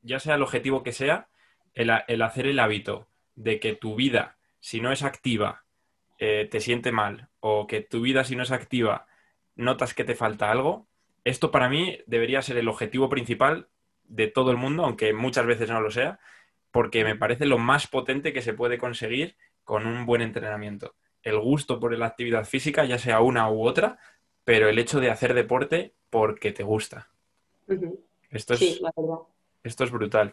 ya 0.00 0.18
sea 0.18 0.36
el 0.36 0.42
objetivo 0.42 0.82
que 0.82 0.92
sea, 0.92 1.28
el, 1.74 1.90
hacer 2.22 2.46
el 2.46 2.58
hábito 2.58 3.08
de 3.34 3.60
que 3.60 3.74
tu 3.74 3.96
vida, 3.96 4.38
si 4.60 4.80
no 4.80 4.92
es 4.92 5.02
activa, 5.02 5.64
eh, 6.18 6.48
te 6.50 6.60
siente 6.60 6.90
mal, 6.90 7.28
o 7.40 7.66
que 7.66 7.82
tu 7.82 8.00
vida, 8.00 8.24
si 8.24 8.34
no 8.34 8.42
es 8.42 8.50
activa, 8.50 9.06
notas 9.54 9.92
que 9.92 10.04
te 10.04 10.14
falta 10.14 10.50
algo, 10.50 10.88
esto 11.26 11.50
para 11.50 11.68
mí 11.68 11.98
debería 12.06 12.40
ser 12.40 12.56
el 12.56 12.68
objetivo 12.68 13.08
principal 13.08 13.66
de 14.04 14.28
todo 14.28 14.52
el 14.52 14.56
mundo, 14.56 14.84
aunque 14.84 15.12
muchas 15.12 15.44
veces 15.44 15.68
no 15.68 15.80
lo 15.80 15.90
sea, 15.90 16.20
porque 16.70 17.02
me 17.02 17.16
parece 17.16 17.46
lo 17.46 17.58
más 17.58 17.88
potente 17.88 18.32
que 18.32 18.42
se 18.42 18.54
puede 18.54 18.78
conseguir 18.78 19.36
con 19.64 19.86
un 19.86 20.06
buen 20.06 20.22
entrenamiento. 20.22 20.94
El 21.24 21.40
gusto 21.40 21.80
por 21.80 21.98
la 21.98 22.06
actividad 22.06 22.44
física, 22.44 22.84
ya 22.84 22.96
sea 22.98 23.22
una 23.22 23.50
u 23.50 23.66
otra, 23.66 23.98
pero 24.44 24.68
el 24.68 24.78
hecho 24.78 25.00
de 25.00 25.10
hacer 25.10 25.34
deporte 25.34 25.94
porque 26.10 26.52
te 26.52 26.62
gusta. 26.62 27.08
esto, 28.30 28.54
es, 28.54 28.80
esto 29.64 29.82
es 29.82 29.90
brutal. 29.90 30.32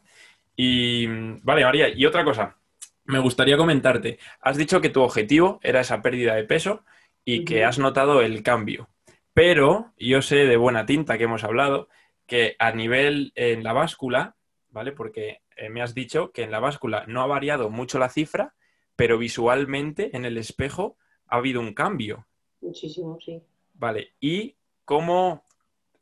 Y 0.55 1.07
vale, 1.41 1.63
María, 1.63 1.89
y 1.89 2.05
otra 2.05 2.23
cosa, 2.23 2.55
me 3.05 3.17
gustaría 3.17 3.57
comentarte, 3.57 4.19
has 4.41 4.57
dicho 4.57 4.79
que 4.79 4.89
tu 4.89 5.01
objetivo 5.01 5.59
era 5.63 5.81
esa 5.81 6.03
pérdida 6.03 6.35
de 6.35 6.43
peso 6.43 6.85
y 7.25 7.45
que 7.45 7.65
has 7.65 7.79
notado 7.79 8.21
el 8.21 8.43
cambio. 8.43 8.89
Pero 9.33 9.93
yo 9.97 10.21
sé 10.21 10.45
de 10.45 10.57
buena 10.57 10.85
tinta 10.85 11.17
que 11.17 11.23
hemos 11.23 11.43
hablado 11.43 11.89
que 12.27 12.55
a 12.59 12.71
nivel 12.71 13.31
en 13.35 13.63
la 13.63 13.73
báscula, 13.73 14.35
¿vale? 14.69 14.91
Porque 14.91 15.41
eh, 15.55 15.69
me 15.69 15.81
has 15.81 15.93
dicho 15.93 16.31
que 16.31 16.43
en 16.43 16.51
la 16.51 16.59
báscula 16.59 17.05
no 17.07 17.21
ha 17.21 17.27
variado 17.27 17.69
mucho 17.69 17.99
la 17.99 18.09
cifra, 18.09 18.53
pero 18.95 19.17
visualmente 19.17 20.15
en 20.15 20.25
el 20.25 20.37
espejo 20.37 20.97
ha 21.27 21.37
habido 21.37 21.59
un 21.61 21.73
cambio. 21.73 22.27
Muchísimo, 22.61 23.17
sí. 23.19 23.41
Vale, 23.73 24.13
¿y 24.19 24.55
cómo... 24.85 25.43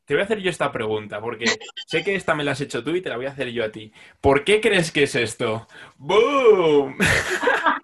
Te 0.05 0.15
voy 0.15 0.21
a 0.21 0.25
hacer 0.25 0.39
yo 0.39 0.49
esta 0.49 0.71
pregunta, 0.71 1.21
porque 1.21 1.45
sé 1.87 2.03
que 2.03 2.15
esta 2.15 2.35
me 2.35 2.43
la 2.43 2.51
has 2.51 2.59
hecho 2.59 2.83
tú 2.83 2.93
y 2.95 3.01
te 3.01 3.07
la 3.07 3.15
voy 3.15 3.27
a 3.27 3.31
hacer 3.31 3.49
yo 3.49 3.63
a 3.63 3.71
ti. 3.71 3.93
¿Por 4.19 4.43
qué 4.43 4.59
crees 4.59 4.91
que 4.91 5.03
es 5.03 5.15
esto? 5.15 5.67
¡Boom! 5.97 6.97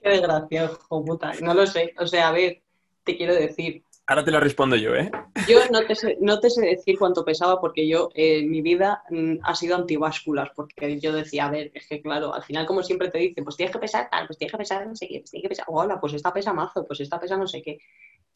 Qué 0.00 0.10
desgracia, 0.10 0.64
hijo 0.66 1.04
puta. 1.04 1.32
No 1.42 1.52
lo 1.54 1.66
sé. 1.66 1.94
O 1.98 2.06
sea, 2.06 2.28
a 2.28 2.32
ver, 2.32 2.62
te 3.02 3.16
quiero 3.16 3.34
decir, 3.34 3.82
Ahora 4.10 4.24
te 4.24 4.30
lo 4.30 4.40
respondo 4.40 4.74
yo, 4.74 4.94
¿eh? 4.94 5.10
Yo 5.46 5.58
no 5.70 5.84
te 5.84 5.94
sé, 5.94 6.16
no 6.22 6.40
te 6.40 6.48
sé 6.48 6.62
decir 6.62 6.98
cuánto 6.98 7.26
pesaba 7.26 7.60
porque 7.60 7.86
yo, 7.86 8.08
eh, 8.14 8.42
mi 8.42 8.62
vida 8.62 9.02
mm, 9.10 9.40
ha 9.42 9.54
sido 9.54 9.76
antivásculas, 9.76 10.48
porque 10.56 10.98
yo 10.98 11.12
decía, 11.12 11.44
a 11.44 11.50
ver, 11.50 11.70
es 11.74 11.86
que 11.86 12.00
claro, 12.00 12.32
al 12.32 12.42
final 12.42 12.64
como 12.64 12.82
siempre 12.82 13.10
te 13.10 13.18
dicen, 13.18 13.44
pues 13.44 13.58
tienes 13.58 13.70
que 13.70 13.78
pesar 13.78 14.08
tal, 14.10 14.26
pues 14.26 14.38
tienes 14.38 14.52
que 14.52 14.58
pesar 14.58 14.86
no 14.86 14.96
sé 14.96 15.08
qué, 15.08 15.18
pues 15.18 15.30
tienes 15.30 15.42
que 15.42 15.48
pesar, 15.50 15.66
hola, 15.68 16.00
pues 16.00 16.14
esta 16.14 16.32
pesa 16.32 16.54
mazo, 16.54 16.86
pues 16.86 17.00
esta 17.00 17.20
pesa 17.20 17.36
no 17.36 17.46
sé 17.46 17.60
qué. 17.60 17.80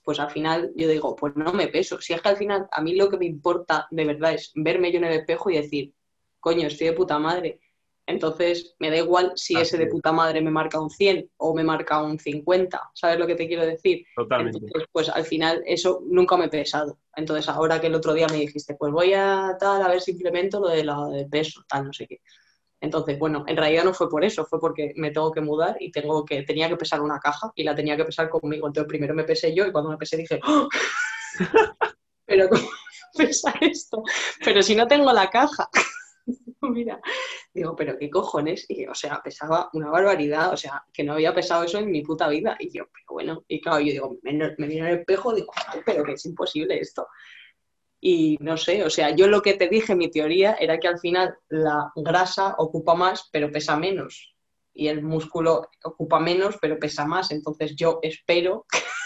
Pues 0.05 0.21
al 0.21 0.31
final 0.31 0.73
yo 0.77 0.89
digo, 0.89 1.17
pues 1.17 1.35
no 1.37 1.55
me 1.55 1.69
peso. 1.69 2.03
Si 2.03 2.13
es 2.13 2.21
que 2.21 2.29
al 2.29 2.37
final 2.37 2.69
a 2.71 2.83
mí 2.83 2.95
lo 2.95 3.09
que 3.09 3.17
me 3.17 3.25
importa 3.25 3.87
de 3.91 4.05
verdad 4.05 4.35
es 4.35 4.53
verme 4.55 4.93
yo 4.93 4.99
en 4.99 5.05
el 5.05 5.21
espejo 5.21 5.49
y 5.49 5.57
decir, 5.57 5.95
coño, 6.39 6.67
estoy 6.67 6.89
de 6.89 6.93
puta 6.93 7.19
madre. 7.19 7.61
Entonces, 8.07 8.75
me 8.81 8.91
da 8.91 8.97
igual 8.97 9.33
si 9.37 9.57
ese 9.57 9.79
de 9.79 9.87
puta 9.87 10.11
madre 10.11 10.41
me 10.41 10.51
marca 10.51 10.81
un 10.81 10.91
100 10.91 11.31
o 11.37 11.55
me 11.55 11.63
marca 11.63 12.03
un 12.03 12.19
50, 12.19 12.91
¿sabes 12.95 13.19
lo 13.19 13.27
que 13.27 13.37
te 13.37 13.47
quiero 13.47 13.65
decir? 13.65 14.05
Totalmente. 14.17 14.59
Entonces, 14.59 14.89
pues 14.91 15.09
al 15.09 15.25
final 15.25 15.63
eso 15.67 16.03
nunca 16.09 16.37
me 16.37 16.47
he 16.47 16.49
pesado. 16.49 16.99
Entonces, 17.15 17.49
ahora 17.49 17.81
que 17.81 17.87
el 17.87 17.95
otro 17.95 18.13
día 18.13 18.27
me 18.29 18.39
dijiste, 18.39 18.75
pues 18.75 18.93
voy 18.93 19.15
a 19.15 19.57
tal, 19.59 19.83
a 19.83 19.89
ver 19.89 20.01
si 20.01 20.13
implemento 20.13 20.59
lo 20.59 20.69
de 20.69 20.85
la 20.85 21.07
de 21.09 21.27
peso, 21.27 21.63
tal, 21.69 21.87
no 21.87 21.93
sé 21.93 22.07
qué. 22.09 22.21
Entonces, 22.81 23.17
bueno, 23.17 23.45
en 23.47 23.57
realidad 23.57 23.85
no 23.85 23.95
fue 23.95 24.11
por 24.11 24.25
eso, 24.25 24.45
fue 24.45 24.59
porque 24.59 24.93
me 24.97 25.13
tengo 25.13 25.31
que 25.31 25.41
mudar 25.41 25.77
y 25.79 25.93
tengo 25.93 26.25
que, 26.25 26.43
tenía 26.43 26.69
que 26.69 26.77
pesar 26.77 27.01
una 27.01 27.21
caja 27.21 27.53
y 27.55 27.63
la 27.63 27.77
tenía 27.77 27.97
que 27.97 28.05
pesar 28.05 28.29
conmigo. 28.29 28.67
Entonces, 28.67 28.89
primero 28.89 29.15
me 29.15 29.23
pesé 29.23 29.55
yo 29.55 29.65
y 29.65 29.71
cuando 29.71 29.91
me 29.91 29.97
pesé 29.97 30.17
dije, 30.17 30.41
¡Oh! 30.45 30.69
pero 32.27 32.49
¿cómo 32.49 32.69
pesa 33.17 33.55
esto? 33.61 34.03
Pero 34.45 34.63
si 34.65 34.75
no 34.75 34.89
tengo 34.89 35.13
la 35.13 35.31
caja. 35.31 35.71
mira, 36.63 37.01
digo, 37.53 37.75
pero 37.77 37.99
qué 37.99 38.11
cojones, 38.11 38.67
y 38.69 38.87
o 38.87 38.95
sea, 38.95 39.21
pesaba 39.23 39.71
una 39.73 39.91
barbaridad, 39.91 40.53
o 40.53 40.57
sea, 40.57 40.85
que 40.93 41.05
no 41.05 41.15
había 41.15 41.35
pesado 41.35 41.65
eso 41.65 41.79
en 41.79 41.91
mi 41.91 42.03
puta 42.03 42.29
vida, 42.29 42.57
y 42.59 42.71
yo, 42.71 42.85
pero 42.93 43.07
bueno, 43.09 43.45
y 43.49 43.61
claro, 43.61 43.81
yo 43.81 43.93
digo, 43.93 44.19
me, 44.23 44.33
me 44.33 44.67
en 44.67 44.87
el 44.87 44.99
espejo, 45.01 45.35
digo, 45.35 45.53
pero 45.85 46.05
que 46.05 46.13
es 46.13 46.25
imposible 46.27 46.79
esto. 46.79 47.07
Y 48.05 48.37
no 48.41 48.57
sé, 48.57 48.85
o 48.85 48.91
sea, 48.91 49.15
yo 49.15 49.29
lo 49.29 49.43
que 49.43 49.55
te 49.55 49.69
dije, 49.69 49.95
mi 49.95 50.11
teoría, 50.11 50.55
era 50.59 50.79
que 50.79 50.89
al 50.89 50.99
final 50.99 51.37
la 51.49 51.93
grasa 51.95 52.57
ocupa 52.59 52.97
más, 52.97 53.29
pero 53.31 53.53
pesa 53.53 53.77
menos. 53.77 54.35
Y 54.75 54.89
el 54.89 55.03
músculo 55.03 55.69
ocupa 55.85 56.19
menos, 56.19 56.57
pero 56.61 56.81
pesa 56.81 57.07
más. 57.07 57.31
Entonces 57.31 57.77
yo 57.77 58.01
espero 58.03 58.67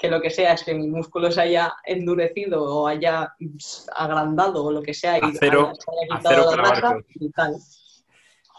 que 0.00 0.08
lo 0.08 0.22
que 0.22 0.30
sea 0.30 0.54
es 0.54 0.64
que 0.64 0.74
mi 0.74 0.88
músculo 0.88 1.30
se 1.30 1.42
haya 1.42 1.74
endurecido 1.84 2.64
o 2.64 2.88
haya 2.88 3.34
agrandado 3.94 4.64
o 4.64 4.72
lo 4.72 4.82
que 4.82 4.94
sea 4.94 5.18
y 5.18 5.20
acero, 5.22 5.68
haya 5.68 6.16
quitado 6.16 6.56
la 6.56 6.62
grasa 6.62 6.96
y 7.14 7.30
tal. 7.30 7.56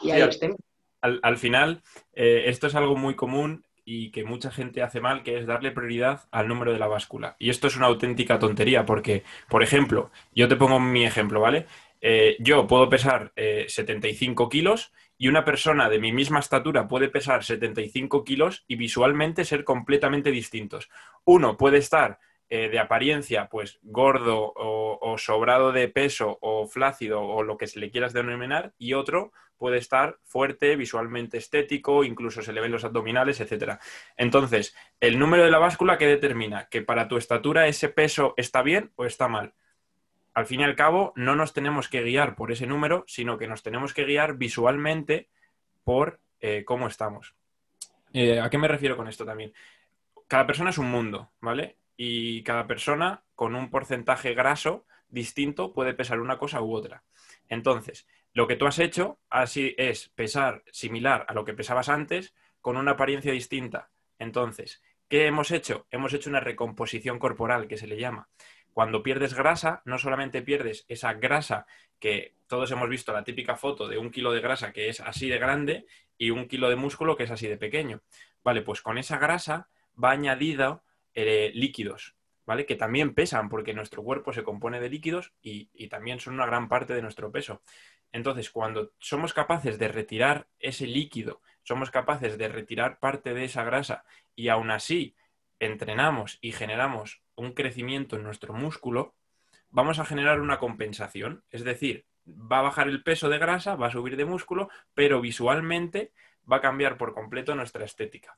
Y 0.02 0.12
ahí 0.12 0.22
al, 0.22 0.58
al, 1.02 1.20
al, 1.24 1.38
final, 1.38 1.82
eh, 2.14 2.44
esto 2.46 2.68
es 2.68 2.76
algo 2.76 2.96
muy 2.96 3.16
común 3.16 3.66
y 3.84 4.12
que 4.12 4.24
mucha 4.24 4.52
gente 4.52 4.84
hace 4.84 5.02
mal, 5.02 5.24
que 5.24 5.40
es 5.40 5.48
darle 5.48 5.72
prioridad 5.72 6.22
al 6.30 6.48
número 6.48 6.74
de 6.74 6.80
la 6.80 6.88
báscula. 6.88 7.36
Y 7.40 7.50
esto 7.50 7.66
es 7.66 7.76
una 7.76 7.88
auténtica 7.88 8.38
tontería 8.38 8.86
porque, 8.86 9.24
por 9.50 9.64
ejemplo, 9.64 10.12
yo 10.36 10.48
te 10.48 10.56
pongo 10.56 10.80
mi 10.80 11.06
ejemplo, 11.06 11.42
¿vale? 11.42 11.66
eh, 12.02 12.36
yo 12.40 12.68
puedo 12.68 12.88
pesar 12.88 13.34
75 13.36 14.48
kilos 14.50 14.92
y 15.22 15.28
una 15.28 15.46
persona 15.46 15.88
de 15.88 16.00
mi 16.00 16.12
misma 16.12 16.40
estatura 16.40 16.88
puede 16.88 17.08
pesar 17.08 17.44
75 17.44 18.24
kilos 18.24 18.66
y 18.68 18.76
visualmente 18.76 19.46
ser 19.46 19.64
completamente 19.64 20.32
distintos. 20.32 20.90
Uno 21.26 21.58
puede 21.58 21.78
estar 21.78 22.18
eh, 22.50 22.70
de 22.70 22.80
apariencia, 22.80 23.48
pues 23.48 23.78
gordo 23.84 24.52
o, 24.56 25.18
sobrado 25.20 25.72
de 25.72 25.90
peso 25.90 26.40
o 26.42 26.66
flácido 26.66 27.22
o 27.22 27.44
lo 27.44 27.56
que 27.56 27.68
se 27.68 27.80
le 27.80 27.92
quieras 27.92 28.14
denominar, 28.14 28.74
y 28.80 28.94
otro 28.94 29.32
puede 29.58 29.78
estar 29.78 30.18
fuerte, 30.24 30.76
visualmente 30.76 31.38
estético, 31.38 32.04
incluso 32.04 32.42
se 32.42 32.52
le 32.52 32.62
ven 32.62 32.72
los 32.72 32.84
abdominales, 32.84 33.40
etc. 33.42 33.78
Entonces, 34.18 34.76
el 35.00 35.20
número 35.20 35.44
de 35.44 35.52
la 35.52 35.60
báscula, 35.60 36.00
¿qué 36.00 36.08
determina? 36.08 36.68
Que 36.68 36.82
para 36.82 37.08
tu 37.08 37.18
estatura 37.18 37.68
ese 37.68 37.90
peso 37.90 38.34
está 38.38 38.64
bien 38.64 38.92
o 38.96 39.06
está 39.06 39.28
mal. 39.28 39.54
Al 40.34 40.46
fin 40.46 40.62
y 40.62 40.64
al 40.64 40.76
cabo, 40.76 41.14
no 41.16 41.36
nos 41.36 41.54
tenemos 41.54 41.90
que 41.90 42.04
guiar 42.04 42.36
por 42.36 42.52
ese 42.52 42.68
número, 42.68 43.04
sino 43.08 43.38
que 43.38 43.48
nos 43.48 43.64
tenemos 43.64 43.94
que 43.94 44.06
guiar 44.06 44.38
visualmente 44.38 45.30
por 45.84 46.20
eh, 46.40 46.64
cómo 46.66 46.88
estamos. 46.88 47.36
Eh, 48.14 48.40
¿A 48.40 48.50
qué 48.50 48.58
me 48.58 48.68
refiero 48.68 48.98
con 48.98 49.08
esto 49.08 49.26
también? 49.26 49.54
Cada 50.28 50.48
persona 50.48 50.70
es 50.70 50.78
un 50.78 50.90
mundo, 50.90 51.32
¿vale? 51.42 51.78
y 52.04 52.42
cada 52.42 52.66
persona 52.66 53.24
con 53.36 53.54
un 53.54 53.70
porcentaje 53.70 54.34
graso 54.34 54.88
distinto 55.08 55.72
puede 55.72 55.94
pesar 55.94 56.20
una 56.20 56.40
cosa 56.40 56.60
u 56.60 56.74
otra. 56.74 57.04
Entonces, 57.48 58.08
lo 58.34 58.48
que 58.48 58.56
tú 58.56 58.66
has 58.66 58.80
hecho 58.80 59.20
así 59.30 59.76
es 59.78 60.10
pesar 60.10 60.64
similar 60.72 61.28
a 61.30 61.36
lo 61.36 61.46
que 61.46 61.54
pesabas 61.54 61.90
antes 61.90 62.34
con 62.60 62.76
una 62.76 62.94
apariencia 62.94 63.32
distinta. 63.32 63.92
Entonces, 64.18 64.82
¿qué 65.10 65.28
hemos 65.28 65.52
hecho? 65.52 65.86
Hemos 65.92 66.12
hecho 66.14 66.32
una 66.32 66.40
recomposición 66.40 67.20
corporal 67.20 67.68
que 67.68 67.78
se 67.78 67.86
le 67.86 68.00
llama. 68.00 68.30
Cuando 68.74 69.04
pierdes 69.04 69.34
grasa, 69.34 69.82
no 69.86 69.98
solamente 69.98 70.42
pierdes 70.42 70.86
esa 70.88 71.14
grasa 71.14 71.66
que 72.00 72.36
todos 72.48 72.72
hemos 72.72 72.90
visto 72.90 73.14
la 73.14 73.24
típica 73.24 73.56
foto 73.56 73.88
de 73.88 73.98
un 73.98 74.12
kilo 74.12 74.32
de 74.32 74.42
grasa 74.42 74.74
que 74.74 74.90
es 74.90 75.00
así 75.00 75.30
de 75.30 75.38
grande 75.38 75.86
y 76.18 76.32
un 76.32 76.48
kilo 76.48 76.70
de 76.70 76.76
músculo 76.76 77.16
que 77.16 77.24
es 77.24 77.32
así 77.32 77.48
de 77.48 77.58
pequeño. 77.58 78.02
Vale, 78.44 78.62
pues 78.62 78.82
con 78.82 78.98
esa 78.98 79.18
grasa 79.18 79.70
va 80.02 80.12
añadido 80.12 80.84
eh, 81.14 81.52
líquidos, 81.54 82.16
¿vale? 82.46 82.66
Que 82.66 82.76
también 82.76 83.14
pesan 83.14 83.50
porque 83.50 83.74
nuestro 83.74 84.04
cuerpo 84.04 84.34
se 84.34 84.44
compone 84.44 84.80
de 84.80 84.90
líquidos 84.90 85.34
y, 85.42 85.68
también 85.90 86.20
son 86.20 86.36
una 86.36 86.46
gran 86.46 86.70
parte 86.70 86.94
de 86.94 87.02
nuestro 87.02 87.32
peso. 87.32 87.62
Entonces, 88.12 88.50
cuando 88.50 88.92
somos 89.00 89.34
capaces 89.34 89.78
de 89.78 89.88
retirar 89.88 90.48
ese 90.60 90.88
líquido, 90.88 91.42
somos 91.64 91.92
capaces 91.92 92.38
de 92.38 92.48
retirar 92.48 93.00
parte 93.00 93.34
de 93.34 93.46
esa 93.46 93.64
grasa 93.64 94.04
y 94.36 94.50
aún 94.50 94.72
así 94.72 95.16
entrenamos 95.66 96.38
y 96.42 96.52
generamos 96.52 97.22
un 97.36 97.54
crecimiento 97.54 98.18
en 98.18 98.24
nuestro 98.24 98.54
músculo, 98.54 99.16
vamos 99.70 100.00
a 100.00 100.06
generar 100.06 100.42
una 100.42 100.60
compensación. 100.60 101.44
Es 101.50 101.64
decir, 101.64 102.06
va 102.28 102.60
a 102.60 102.64
bajar 102.64 102.88
el 102.88 103.04
peso 103.04 103.30
de 103.30 103.40
grasa, 103.40 103.76
va 103.76 103.88
a 103.88 103.92
subir 103.92 104.18
de 104.18 104.26
músculo, 104.26 104.70
pero 104.94 105.22
visualmente 105.22 106.12
va 106.52 106.58
a 106.58 106.62
cambiar 106.62 106.98
por 106.98 107.14
completo 107.14 107.56
nuestra 107.56 107.86
estética 107.86 108.38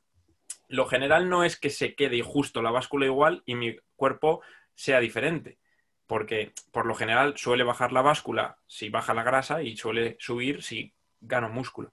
lo 0.74 0.88
general 0.88 1.30
no 1.30 1.44
es 1.44 1.60
que 1.60 1.70
se 1.70 1.94
quede 1.94 2.22
justo 2.24 2.64
la 2.64 2.72
báscula 2.72 3.06
igual 3.06 3.44
y 3.46 3.54
mi 3.54 3.76
cuerpo 3.96 4.42
sea 4.74 5.00
diferente, 5.00 5.60
porque 6.08 6.52
por 6.72 6.88
lo 6.88 6.96
general 6.96 7.38
suele 7.38 7.64
bajar 7.64 7.92
la 7.92 8.02
báscula 8.02 8.58
si 8.66 8.90
baja 8.90 9.14
la 9.14 9.22
grasa 9.22 9.62
y 9.62 9.78
suele 9.78 10.18
subir 10.20 10.64
si 10.64 10.94
gano 11.22 11.50
músculo. 11.50 11.92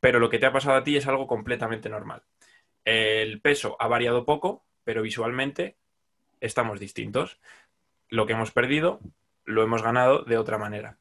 Pero 0.00 0.18
lo 0.18 0.28
que 0.28 0.40
te 0.40 0.46
ha 0.46 0.52
pasado 0.52 0.76
a 0.76 0.82
ti 0.82 0.96
es 0.96 1.06
algo 1.06 1.28
completamente 1.28 1.88
normal. 1.88 2.24
El 2.88 3.42
peso 3.42 3.76
ha 3.78 3.86
variado 3.86 4.24
poco, 4.24 4.64
pero 4.82 5.02
visualmente 5.02 5.76
estamos 6.40 6.80
distintos. 6.80 7.38
Lo 8.08 8.26
que 8.26 8.32
hemos 8.32 8.50
perdido 8.50 9.00
lo 9.44 9.62
hemos 9.62 9.82
ganado 9.82 10.22
de 10.22 10.38
otra 10.38 10.56
manera. 10.56 10.96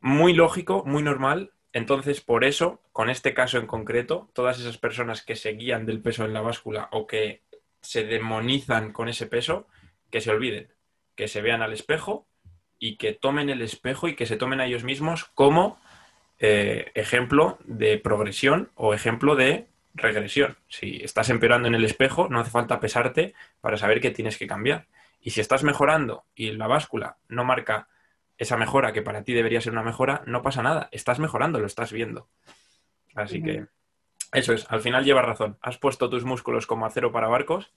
Muy 0.00 0.32
lógico, 0.32 0.82
muy 0.86 1.02
normal, 1.02 1.52
entonces, 1.76 2.22
por 2.22 2.46
eso, 2.46 2.80
con 2.90 3.10
este 3.10 3.34
caso 3.34 3.58
en 3.58 3.66
concreto, 3.66 4.30
todas 4.32 4.58
esas 4.58 4.78
personas 4.78 5.22
que 5.22 5.36
se 5.36 5.52
guían 5.52 5.84
del 5.84 6.00
peso 6.00 6.24
en 6.24 6.32
la 6.32 6.40
báscula 6.40 6.88
o 6.90 7.06
que 7.06 7.42
se 7.82 8.04
demonizan 8.04 8.94
con 8.94 9.10
ese 9.10 9.26
peso, 9.26 9.68
que 10.10 10.22
se 10.22 10.30
olviden, 10.30 10.72
que 11.14 11.28
se 11.28 11.42
vean 11.42 11.60
al 11.60 11.74
espejo 11.74 12.26
y 12.78 12.96
que 12.96 13.12
tomen 13.12 13.50
el 13.50 13.60
espejo 13.60 14.08
y 14.08 14.16
que 14.16 14.24
se 14.24 14.38
tomen 14.38 14.60
a 14.60 14.64
ellos 14.64 14.84
mismos 14.84 15.26
como 15.26 15.78
eh, 16.38 16.92
ejemplo 16.94 17.58
de 17.66 17.98
progresión 17.98 18.70
o 18.74 18.94
ejemplo 18.94 19.36
de 19.36 19.66
regresión. 19.96 20.56
Si 20.68 21.00
estás 21.02 21.30
empeorando 21.30 21.68
en 21.68 21.74
el 21.74 21.84
espejo, 21.84 22.28
no 22.28 22.40
hace 22.40 22.50
falta 22.50 22.80
pesarte 22.80 23.34
para 23.60 23.76
saber 23.76 24.00
que 24.00 24.10
tienes 24.10 24.38
que 24.38 24.46
cambiar. 24.46 24.86
Y 25.20 25.30
si 25.30 25.40
estás 25.40 25.64
mejorando 25.64 26.24
y 26.34 26.52
la 26.52 26.66
báscula 26.66 27.16
no 27.28 27.44
marca 27.44 27.88
esa 28.38 28.56
mejora 28.56 28.92
que 28.92 29.02
para 29.02 29.24
ti 29.24 29.32
debería 29.32 29.60
ser 29.60 29.72
una 29.72 29.82
mejora, 29.82 30.22
no 30.26 30.42
pasa 30.42 30.62
nada, 30.62 30.88
estás 30.92 31.18
mejorando, 31.18 31.58
lo 31.58 31.66
estás 31.66 31.92
viendo. 31.92 32.28
Así 33.14 33.42
que 33.42 33.66
eso 34.32 34.52
es, 34.52 34.70
al 34.70 34.80
final 34.80 35.04
llevas 35.04 35.24
razón. 35.24 35.58
Has 35.62 35.78
puesto 35.78 36.10
tus 36.10 36.24
músculos 36.24 36.66
como 36.66 36.84
acero 36.84 37.12
para 37.12 37.28
barcos 37.28 37.72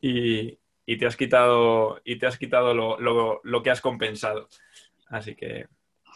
y, 0.00 0.58
te 0.86 1.06
has 1.06 1.16
quitado, 1.16 2.00
y 2.04 2.16
te 2.16 2.26
has 2.26 2.38
quitado 2.38 2.74
lo, 2.74 3.62
que 3.62 3.70
has 3.70 3.80
compensado. 3.80 4.48
Así 5.08 5.34
que 5.34 5.66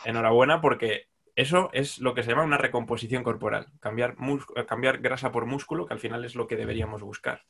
enhorabuena 0.05 0.61
porque 0.61 1.09
eso 1.39 1.71
es 1.73 2.01
lo 2.01 2.15
que 2.15 2.25
se 2.25 2.31
llama 2.31 2.43
una 2.43 2.59
recomposición 2.59 3.23
corporal, 3.23 3.69
cambiar, 3.79 4.17
cambiar 4.67 4.99
grasa 4.99 5.31
por 5.31 5.47
músculo, 5.47 5.87
que 5.87 5.95
al 5.95 6.01
final 6.01 6.25
es 6.25 6.35
lo 6.35 6.49
que 6.49 6.57
deberíamos 6.57 7.01
buscar, 7.01 7.45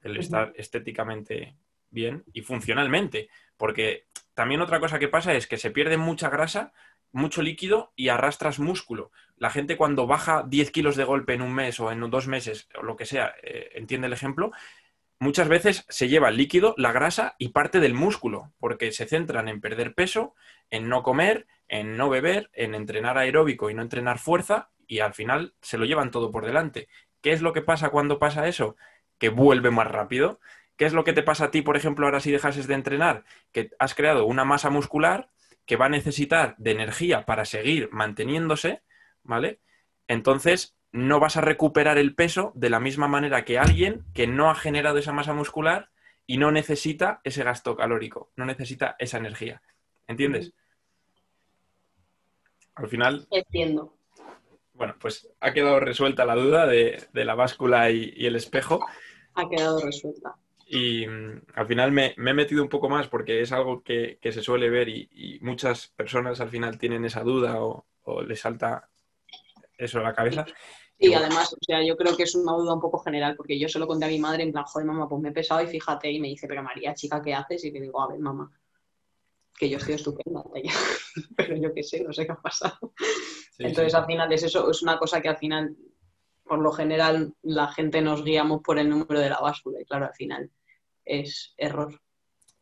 el 0.00 0.16
estar 0.16 0.52
estéticamente 0.56 1.54
bien 1.88 2.24
y 2.32 2.40
funcionalmente, 2.40 3.28
porque 3.56 4.06
también 4.34 4.60
otra 4.60 4.80
cosa 4.80 4.98
que 4.98 5.06
pasa 5.06 5.34
es 5.34 5.46
que 5.46 5.56
se 5.56 5.70
pierde 5.70 5.98
mucha 5.98 6.30
grasa, 6.30 6.72
mucho 7.12 7.42
líquido 7.42 7.92
y 7.94 8.08
arrastras 8.08 8.58
músculo. 8.58 9.12
La 9.36 9.50
gente 9.50 9.76
cuando 9.76 10.08
baja 10.08 10.44
10 10.44 10.72
kilos 10.72 10.96
de 10.96 11.04
golpe 11.04 11.34
en 11.34 11.42
un 11.42 11.54
mes 11.54 11.78
o 11.78 11.92
en 11.92 12.00
dos 12.10 12.26
meses 12.26 12.68
o 12.74 12.82
lo 12.82 12.96
que 12.96 13.06
sea, 13.06 13.36
eh, 13.44 13.70
entiende 13.74 14.08
el 14.08 14.14
ejemplo, 14.14 14.50
muchas 15.22 15.48
veces 15.48 15.84
se 15.88 16.08
lleva 16.08 16.28
el 16.28 16.36
líquido, 16.36 16.74
la 16.76 16.92
grasa 16.92 17.34
y 17.38 17.48
parte 17.48 17.80
del 17.80 17.94
músculo, 17.94 18.52
porque 18.58 18.92
se 18.92 19.06
centran 19.06 19.48
en 19.48 19.60
perder 19.60 19.94
peso, 19.94 20.34
en 20.70 20.88
no 20.88 21.02
comer, 21.02 21.46
en 21.68 21.96
no 21.96 22.08
beber, 22.10 22.50
en 22.52 22.74
entrenar 22.74 23.18
aeróbico 23.18 23.70
y 23.70 23.74
no 23.74 23.82
entrenar 23.82 24.18
fuerza 24.18 24.70
y 24.86 25.00
al 25.00 25.14
final 25.14 25.54
se 25.62 25.78
lo 25.78 25.84
llevan 25.84 26.10
todo 26.10 26.30
por 26.30 26.44
delante. 26.44 26.88
¿Qué 27.20 27.32
es 27.32 27.40
lo 27.40 27.52
que 27.52 27.62
pasa 27.62 27.90
cuando 27.90 28.18
pasa 28.18 28.48
eso? 28.48 28.76
Que 29.18 29.28
vuelve 29.28 29.70
más 29.70 29.86
rápido 29.86 30.40
¿Qué 30.76 30.86
es 30.86 30.92
lo 30.94 31.04
que 31.04 31.12
te 31.12 31.22
pasa 31.22 31.44
a 31.44 31.50
ti, 31.50 31.62
por 31.62 31.76
ejemplo, 31.76 32.06
ahora 32.06 32.20
si 32.20 32.30
dejases 32.30 32.66
de 32.66 32.74
entrenar? 32.74 33.24
Que 33.52 33.70
has 33.78 33.94
creado 33.94 34.26
una 34.26 34.44
masa 34.44 34.70
muscular 34.70 35.30
que 35.66 35.76
va 35.76 35.86
a 35.86 35.90
necesitar 35.90 36.56
de 36.58 36.72
energía 36.72 37.24
para 37.24 37.44
seguir 37.44 37.88
manteniéndose, 37.92 38.82
¿vale? 39.22 39.60
Entonces, 40.08 40.76
no 40.92 41.20
vas 41.20 41.36
a 41.36 41.40
recuperar 41.40 41.98
el 41.98 42.14
peso 42.14 42.52
de 42.54 42.70
la 42.70 42.80
misma 42.80 43.08
manera 43.08 43.44
que 43.44 43.58
alguien 43.58 44.04
que 44.14 44.26
no 44.26 44.50
ha 44.50 44.54
generado 44.54 44.98
esa 44.98 45.12
masa 45.12 45.32
muscular 45.32 45.90
y 46.26 46.38
no 46.38 46.52
necesita 46.52 47.20
ese 47.24 47.42
gasto 47.42 47.76
calórico, 47.76 48.30
no 48.36 48.44
necesita 48.44 48.96
esa 48.98 49.18
energía. 49.18 49.62
¿Entiendes? 50.06 50.52
Al 52.74 52.88
final. 52.88 53.26
Entiendo. 53.30 53.94
Bueno, 54.74 54.94
pues 54.98 55.28
ha 55.40 55.52
quedado 55.52 55.80
resuelta 55.80 56.24
la 56.24 56.34
duda 56.34 56.66
de, 56.66 57.08
la 57.12 57.34
báscula 57.34 57.90
y, 57.90 58.12
y 58.16 58.26
el 58.26 58.36
espejo. 58.36 58.80
Ha 59.34 59.48
quedado 59.48 59.80
resuelta. 59.80 60.36
Y 60.74 61.06
mm, 61.06 61.42
al 61.54 61.66
final 61.66 61.92
me, 61.92 62.14
he 62.16 62.32
metido 62.32 62.62
un 62.62 62.70
poco 62.70 62.88
más 62.88 63.06
porque 63.06 63.42
es 63.42 63.52
algo 63.52 63.82
que, 63.82 64.18
se 64.22 64.40
suele 64.40 64.70
ver 64.70 64.88
y, 64.88 65.38
muchas 65.42 65.88
personas 65.88 66.40
al 66.40 66.48
final 66.48 66.78
tienen 66.78 67.04
esa 67.04 67.22
duda 67.22 67.62
o, 67.62 67.84
les 68.26 68.40
salta 68.40 68.88
eso 69.76 69.98
a 69.98 70.02
la 70.02 70.14
cabeza. 70.14 70.46
Y 71.02 71.14
además, 71.14 71.52
o 71.52 71.56
sea, 71.60 71.84
yo 71.84 71.96
creo 71.96 72.16
que 72.16 72.22
es 72.22 72.34
una 72.36 72.52
duda 72.52 72.74
un 72.74 72.80
poco 72.80 72.98
general, 72.98 73.34
porque 73.34 73.58
yo 73.58 73.68
se 73.68 73.80
lo 73.80 73.88
conté 73.88 74.04
a 74.04 74.08
mi 74.08 74.20
madre 74.20 74.44
en 74.44 74.52
plan, 74.52 74.64
joder, 74.64 74.86
mamá, 74.86 75.08
pues 75.08 75.20
me 75.20 75.30
he 75.30 75.32
pesado 75.32 75.60
y 75.60 75.66
fíjate, 75.66 76.08
y 76.08 76.20
me 76.20 76.28
dice, 76.28 76.46
pero 76.46 76.62
María, 76.62 76.94
chica, 76.94 77.20
¿qué 77.20 77.34
haces? 77.34 77.64
Y 77.64 77.72
le 77.72 77.80
digo, 77.80 78.00
a 78.00 78.06
ver, 78.06 78.20
mamá, 78.20 78.52
que 79.58 79.68
yo 79.68 79.78
estoy 79.78 79.94
estupenda, 79.94 80.44
pero 81.36 81.56
yo 81.56 81.74
qué 81.74 81.82
sé, 81.82 82.04
no 82.04 82.12
sé 82.12 82.24
qué 82.24 82.32
ha 82.32 82.36
pasado. 82.36 82.94
Entonces, 83.58 83.94
al 83.94 84.06
final 84.06 84.32
es 84.32 84.44
eso, 84.44 84.70
es 84.70 84.80
una 84.82 84.96
cosa 84.96 85.20
que 85.20 85.28
al 85.28 85.38
final, 85.38 85.76
por 86.44 86.60
lo 86.60 86.70
general, 86.70 87.34
la 87.42 87.66
gente 87.72 88.00
nos 88.00 88.22
guiamos 88.22 88.62
por 88.62 88.78
el 88.78 88.88
número 88.88 89.18
de 89.18 89.30
la 89.30 89.40
báscula, 89.40 89.80
y 89.80 89.84
claro, 89.84 90.06
al 90.06 90.14
final 90.14 90.50
es 91.04 91.52
error. 91.56 92.00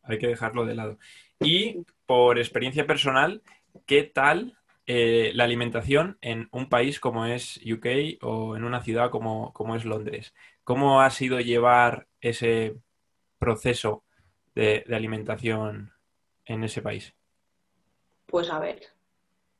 Hay 0.01 0.17
que 0.17 0.27
dejarlo 0.27 0.65
de 0.65 0.73
lado. 0.73 0.97
Y 1.39 1.85
por 2.07 2.39
experiencia 2.39 2.87
personal, 2.87 3.43
¿qué 3.85 4.01
tal 4.01 4.57
eh, 4.85 5.31
la 5.35 5.43
alimentación 5.43 6.17
en 6.21 6.49
un 6.51 6.69
país 6.69 6.99
como 6.99 7.25
es 7.25 7.59
UK 7.65 8.21
o 8.21 8.55
en 8.55 8.63
una 8.63 8.81
ciudad 8.81 9.09
como, 9.09 9.53
es 9.75 9.85
Londres? 9.85 10.33
¿Cómo 10.63 11.01
ha 11.01 11.09
sido 11.09 11.39
llevar 11.39 12.07
ese 12.19 12.77
proceso 13.39 14.03
de, 14.55 14.85
alimentación 14.91 15.91
en 16.45 16.63
ese 16.63 16.81
país? 16.81 17.13
Pues 18.25 18.49
a 18.49 18.59
ver, 18.59 18.81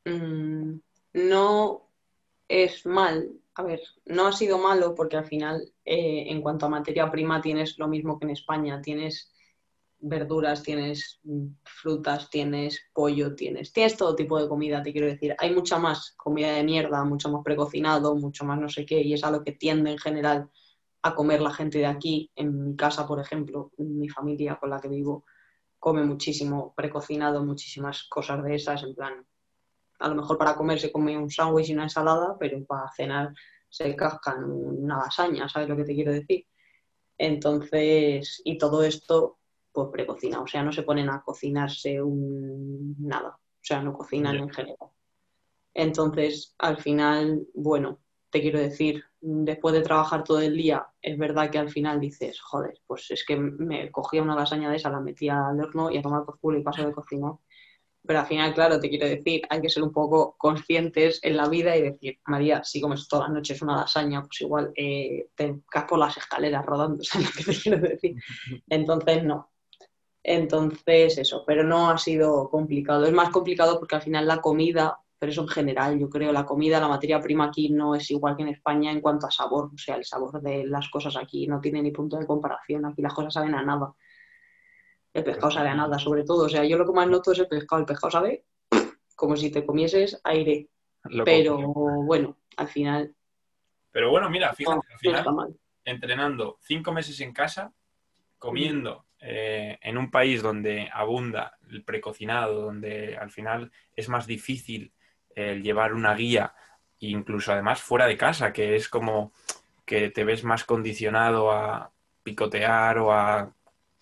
mm, 0.06 0.76
no 1.14 1.88
es 2.48 2.86
mal 2.86 3.42
a 3.56 3.64
ver, 3.64 3.82
no 4.06 4.28
ha 4.28 4.32
sido 4.32 4.58
malo 4.58 4.96
porque 4.96 5.18
al 5.18 5.26
final, 5.26 5.74
eh, 5.84 6.26
en 6.28 6.42
cuanto 6.42 6.66
a 6.66 6.70
materia 6.70 7.12
prima, 7.12 7.42
tienes 7.42 7.78
lo 7.78 7.88
mismo 7.88 8.18
que 8.18 8.26
en 8.26 8.32
España. 8.32 8.82
Tienes 8.82 9.31
verduras, 10.02 10.64
tienes 10.64 11.20
mm, 11.24 11.48
frutas, 11.64 12.30
tienes 12.30 12.80
pollo, 12.94 13.36
tienes, 13.36 13.72
tienes 13.72 13.98
todo 13.98 14.16
tipo 14.16 14.42
de 14.42 14.48
comida, 14.50 14.84
te 14.84 14.92
quiero 14.92 15.08
decir. 15.08 15.36
Hay 15.40 15.54
mucha 15.54 15.78
más 15.80 16.14
comida 16.18 16.54
de 16.54 16.64
mierda, 16.64 17.04
mucho 17.04 17.30
más 17.30 17.44
precocinado, 17.44 18.16
mucho 18.16 18.46
más 18.46 18.60
no 18.60 18.70
sé 18.70 18.86
qué, 18.86 19.02
y 19.02 19.14
es 19.14 19.24
a 19.24 19.32
lo 19.32 19.44
que 19.44 19.54
tiende 19.54 19.92
en 19.92 19.98
general 19.98 20.50
a 21.04 21.16
comer 21.16 21.42
la 21.42 21.54
gente 21.54 21.80
de 21.80 21.86
aquí. 21.86 22.32
En 22.36 22.70
mi 22.70 22.76
casa, 22.76 23.08
por 23.08 23.20
ejemplo, 23.20 23.72
mi 23.78 24.10
familia 24.10 24.58
con 24.58 24.70
la 24.70 24.80
que 24.80 24.88
vivo, 24.88 25.26
come 25.80 26.04
muchísimo 26.04 26.74
precocinado, 26.76 27.44
muchísimas 27.44 28.04
cosas 28.04 28.44
de 28.44 28.56
esas, 28.56 28.84
en 28.84 28.94
plan, 28.94 29.26
a 30.00 30.08
lo 30.08 30.16
mejor 30.16 30.38
para 30.38 30.56
comer 30.56 30.80
se 30.80 30.92
come 30.92 31.18
un 31.18 31.30
sándwich 31.30 31.70
y 31.70 31.74
una 31.74 31.84
ensalada, 31.84 32.36
pero 32.40 32.64
para 32.66 32.90
cenar 32.96 33.34
se 33.70 33.96
cascan 33.96 34.44
una 34.44 34.98
lasaña, 34.98 35.48
¿sabes 35.48 35.70
lo 35.70 35.78
que 35.78 35.86
te 35.86 35.96
quiero 35.96 36.12
decir? 36.12 36.46
Entonces, 37.18 38.42
y 38.44 38.58
todo 38.58 38.84
esto, 38.84 39.38
pues 39.72 39.90
precocinado, 39.92 40.44
o 40.44 40.48
sea, 40.48 40.64
no 40.64 40.72
se 40.72 40.84
ponen 40.84 41.10
a 41.10 41.22
cocinarse 41.22 42.02
un 42.02 42.96
nada, 43.00 43.30
o 43.30 43.60
sea, 43.62 43.82
no 43.82 43.94
cocinan 43.94 44.36
en 44.36 44.50
general. 44.50 44.90
Entonces, 45.74 46.56
al 46.58 46.78
final, 46.78 47.48
bueno, 47.54 48.00
te 48.30 48.42
quiero 48.42 48.60
decir, 48.60 49.04
después 49.20 49.74
de 49.74 49.82
trabajar 49.82 50.24
todo 50.24 50.40
el 50.40 50.56
día, 50.56 50.88
es 51.02 51.18
verdad 51.18 51.50
que 51.52 51.60
al 51.60 51.70
final 51.70 52.00
dices, 52.00 52.40
joder, 52.42 52.80
pues 52.88 53.12
es 53.12 53.26
que 53.26 53.38
me 53.38 53.92
cogía 53.92 54.22
una 54.22 54.36
lasaña 54.36 54.70
de 54.70 54.78
esa, 54.78 54.90
la 54.90 55.00
metía 55.00 55.48
al 55.48 55.60
horno 55.60 55.92
y 55.92 55.98
a 55.98 56.02
tomar 56.02 56.26
por 56.26 56.40
culo 56.40 56.58
y 56.58 56.64
paso 56.64 56.86
de 56.86 56.94
cocinar. 56.94 57.34
Pero 58.04 58.20
al 58.20 58.26
final, 58.26 58.54
claro, 58.54 58.80
te 58.80 58.90
quiero 58.90 59.08
decir, 59.08 59.44
hay 59.50 59.62
que 59.62 59.70
ser 59.70 59.84
un 59.84 59.92
poco 59.92 60.36
conscientes 60.38 61.20
en 61.22 61.38
la 61.38 61.48
vida 61.48 61.78
y 61.78 61.84
decir, 61.84 62.20
María, 62.26 62.64
si 62.64 62.82
comes 62.82 63.08
todas 63.08 63.28
las 63.28 63.36
noches 63.36 63.62
una 63.62 63.76
lasaña, 63.76 64.24
pues 64.24 64.42
igual 64.42 64.72
eh, 64.76 65.28
te 65.36 65.60
caes 65.70 65.86
por 65.86 66.00
las 66.00 66.18
escaleras 66.18 66.66
rodando, 66.66 67.04
¿sabes 67.04 67.28
lo 67.28 67.34
que 67.34 67.44
te 67.44 67.60
quiero 67.60 67.80
decir? 67.80 68.16
Entonces, 68.70 69.24
no. 69.24 69.51
Entonces, 70.24 71.18
eso, 71.18 71.44
pero 71.46 71.64
no 71.64 71.90
ha 71.90 71.98
sido 71.98 72.50
complicado. 72.50 73.06
Es 73.06 73.14
más 73.14 73.30
complicado 73.30 73.80
porque 73.80 73.96
al 73.96 74.02
final 74.02 74.28
la 74.28 74.42
comida 74.42 75.00
pero 75.22 75.34
eso 75.34 75.42
en 75.44 75.50
general, 75.50 76.00
yo 76.00 76.10
creo, 76.10 76.32
la 76.32 76.48
comida, 76.48 76.80
la 76.80 76.88
materia 76.88 77.20
prima 77.20 77.46
aquí 77.46 77.70
no 77.70 77.94
es 77.94 78.10
igual 78.10 78.36
que 78.36 78.42
en 78.42 78.48
España 78.48 78.92
en 78.92 79.02
cuanto 79.02 79.28
a 79.28 79.32
sabor, 79.32 79.70
o 79.72 79.78
sea, 79.78 79.96
el 79.96 80.04
sabor 80.04 80.42
de 80.42 80.66
las 80.66 80.90
cosas 80.90 81.16
aquí 81.16 81.46
no 81.46 81.62
tiene 81.62 81.80
ni 81.84 81.92
punto 81.92 82.18
de 82.18 82.26
comparación, 82.26 82.88
aquí 82.88 83.04
las 83.04 83.14
cosas 83.14 83.36
saben 83.36 83.54
a 83.54 83.62
nada. 83.62 83.94
El 85.14 85.24
pescado 85.24 85.52
sabe 85.52 85.70
a 85.70 85.76
nada, 85.76 86.00
sobre 86.00 86.24
todo, 86.24 86.46
o 86.46 86.50
sea, 86.50 86.66
yo 86.66 86.76
lo 86.76 86.88
que 86.88 86.94
más 86.94 87.08
noto 87.08 87.34
es 87.34 87.38
el 87.38 87.48
pescado, 87.48 87.82
el 87.82 87.86
pescado 87.86 88.10
sabe 88.10 88.46
como 89.16 89.38
si 89.38 89.52
te 89.52 89.64
comieses 89.64 90.20
aire, 90.24 90.70
pero 91.24 91.56
bueno, 92.04 92.40
al 92.58 92.68
final... 92.68 93.16
Pero 93.92 94.10
bueno, 94.10 94.28
mira, 94.28 94.52
fíjate, 94.54 94.88
al 94.92 94.98
final, 94.98 95.56
entrenando 95.86 96.58
cinco 96.62 96.94
meses 96.94 97.22
en 97.22 97.32
casa, 97.32 97.72
comiendo 98.40 99.06
eh, 99.22 99.78
en 99.82 99.98
un 99.98 100.10
país 100.10 100.42
donde 100.42 100.90
abunda 100.92 101.58
el 101.70 101.84
precocinado, 101.84 102.62
donde 102.62 103.16
al 103.18 103.30
final 103.30 103.72
es 103.96 104.10
más 104.10 104.26
difícil 104.26 104.92
el 105.36 105.62
llevar 105.62 105.94
una 105.94 106.16
guía, 106.16 106.54
incluso 107.00 107.52
además 107.52 107.82
fuera 107.82 108.08
de 108.08 108.18
casa, 108.18 108.52
que 108.52 108.76
es 108.76 108.90
como 108.90 109.32
que 109.86 110.10
te 110.10 110.24
ves 110.24 110.44
más 110.44 110.64
condicionado 110.64 111.52
a 111.52 111.92
picotear 112.24 112.98
o 112.98 113.12
a 113.12 113.54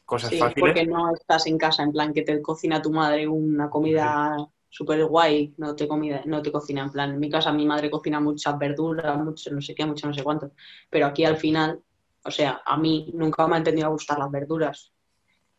cosas 0.05 0.29
sí, 0.29 0.39
fáciles. 0.39 0.61
Porque 0.61 0.85
no 0.85 1.13
estás 1.13 1.47
en 1.47 1.57
casa, 1.57 1.83
en 1.83 1.91
plan 1.91 2.13
que 2.13 2.21
te 2.21 2.41
cocina 2.41 2.81
tu 2.81 2.91
madre 2.91 3.27
una 3.27 3.69
comida 3.69 4.37
súper 4.69 5.03
guay, 5.05 5.53
no 5.57 5.75
te, 5.75 5.87
comida, 5.87 6.21
no 6.25 6.41
te 6.41 6.51
cocina, 6.51 6.83
en 6.83 6.91
plan, 6.91 7.11
en 7.11 7.19
mi 7.19 7.29
casa 7.29 7.51
mi 7.51 7.65
madre 7.65 7.89
cocina 7.89 8.19
muchas 8.19 8.57
verduras, 8.57 9.17
mucho 9.17 9.51
no 9.51 9.61
sé 9.61 9.73
qué, 9.73 9.85
mucho 9.85 10.07
no 10.07 10.13
sé 10.13 10.23
cuánto, 10.23 10.51
pero 10.89 11.07
aquí 11.07 11.25
al 11.25 11.37
final, 11.37 11.81
o 12.23 12.31
sea, 12.31 12.61
a 12.65 12.77
mí 12.77 13.11
nunca 13.13 13.47
me 13.47 13.55
ha 13.55 13.57
entendido 13.57 13.87
a 13.87 13.91
gustar 13.91 14.19
las 14.19 14.31
verduras. 14.31 14.93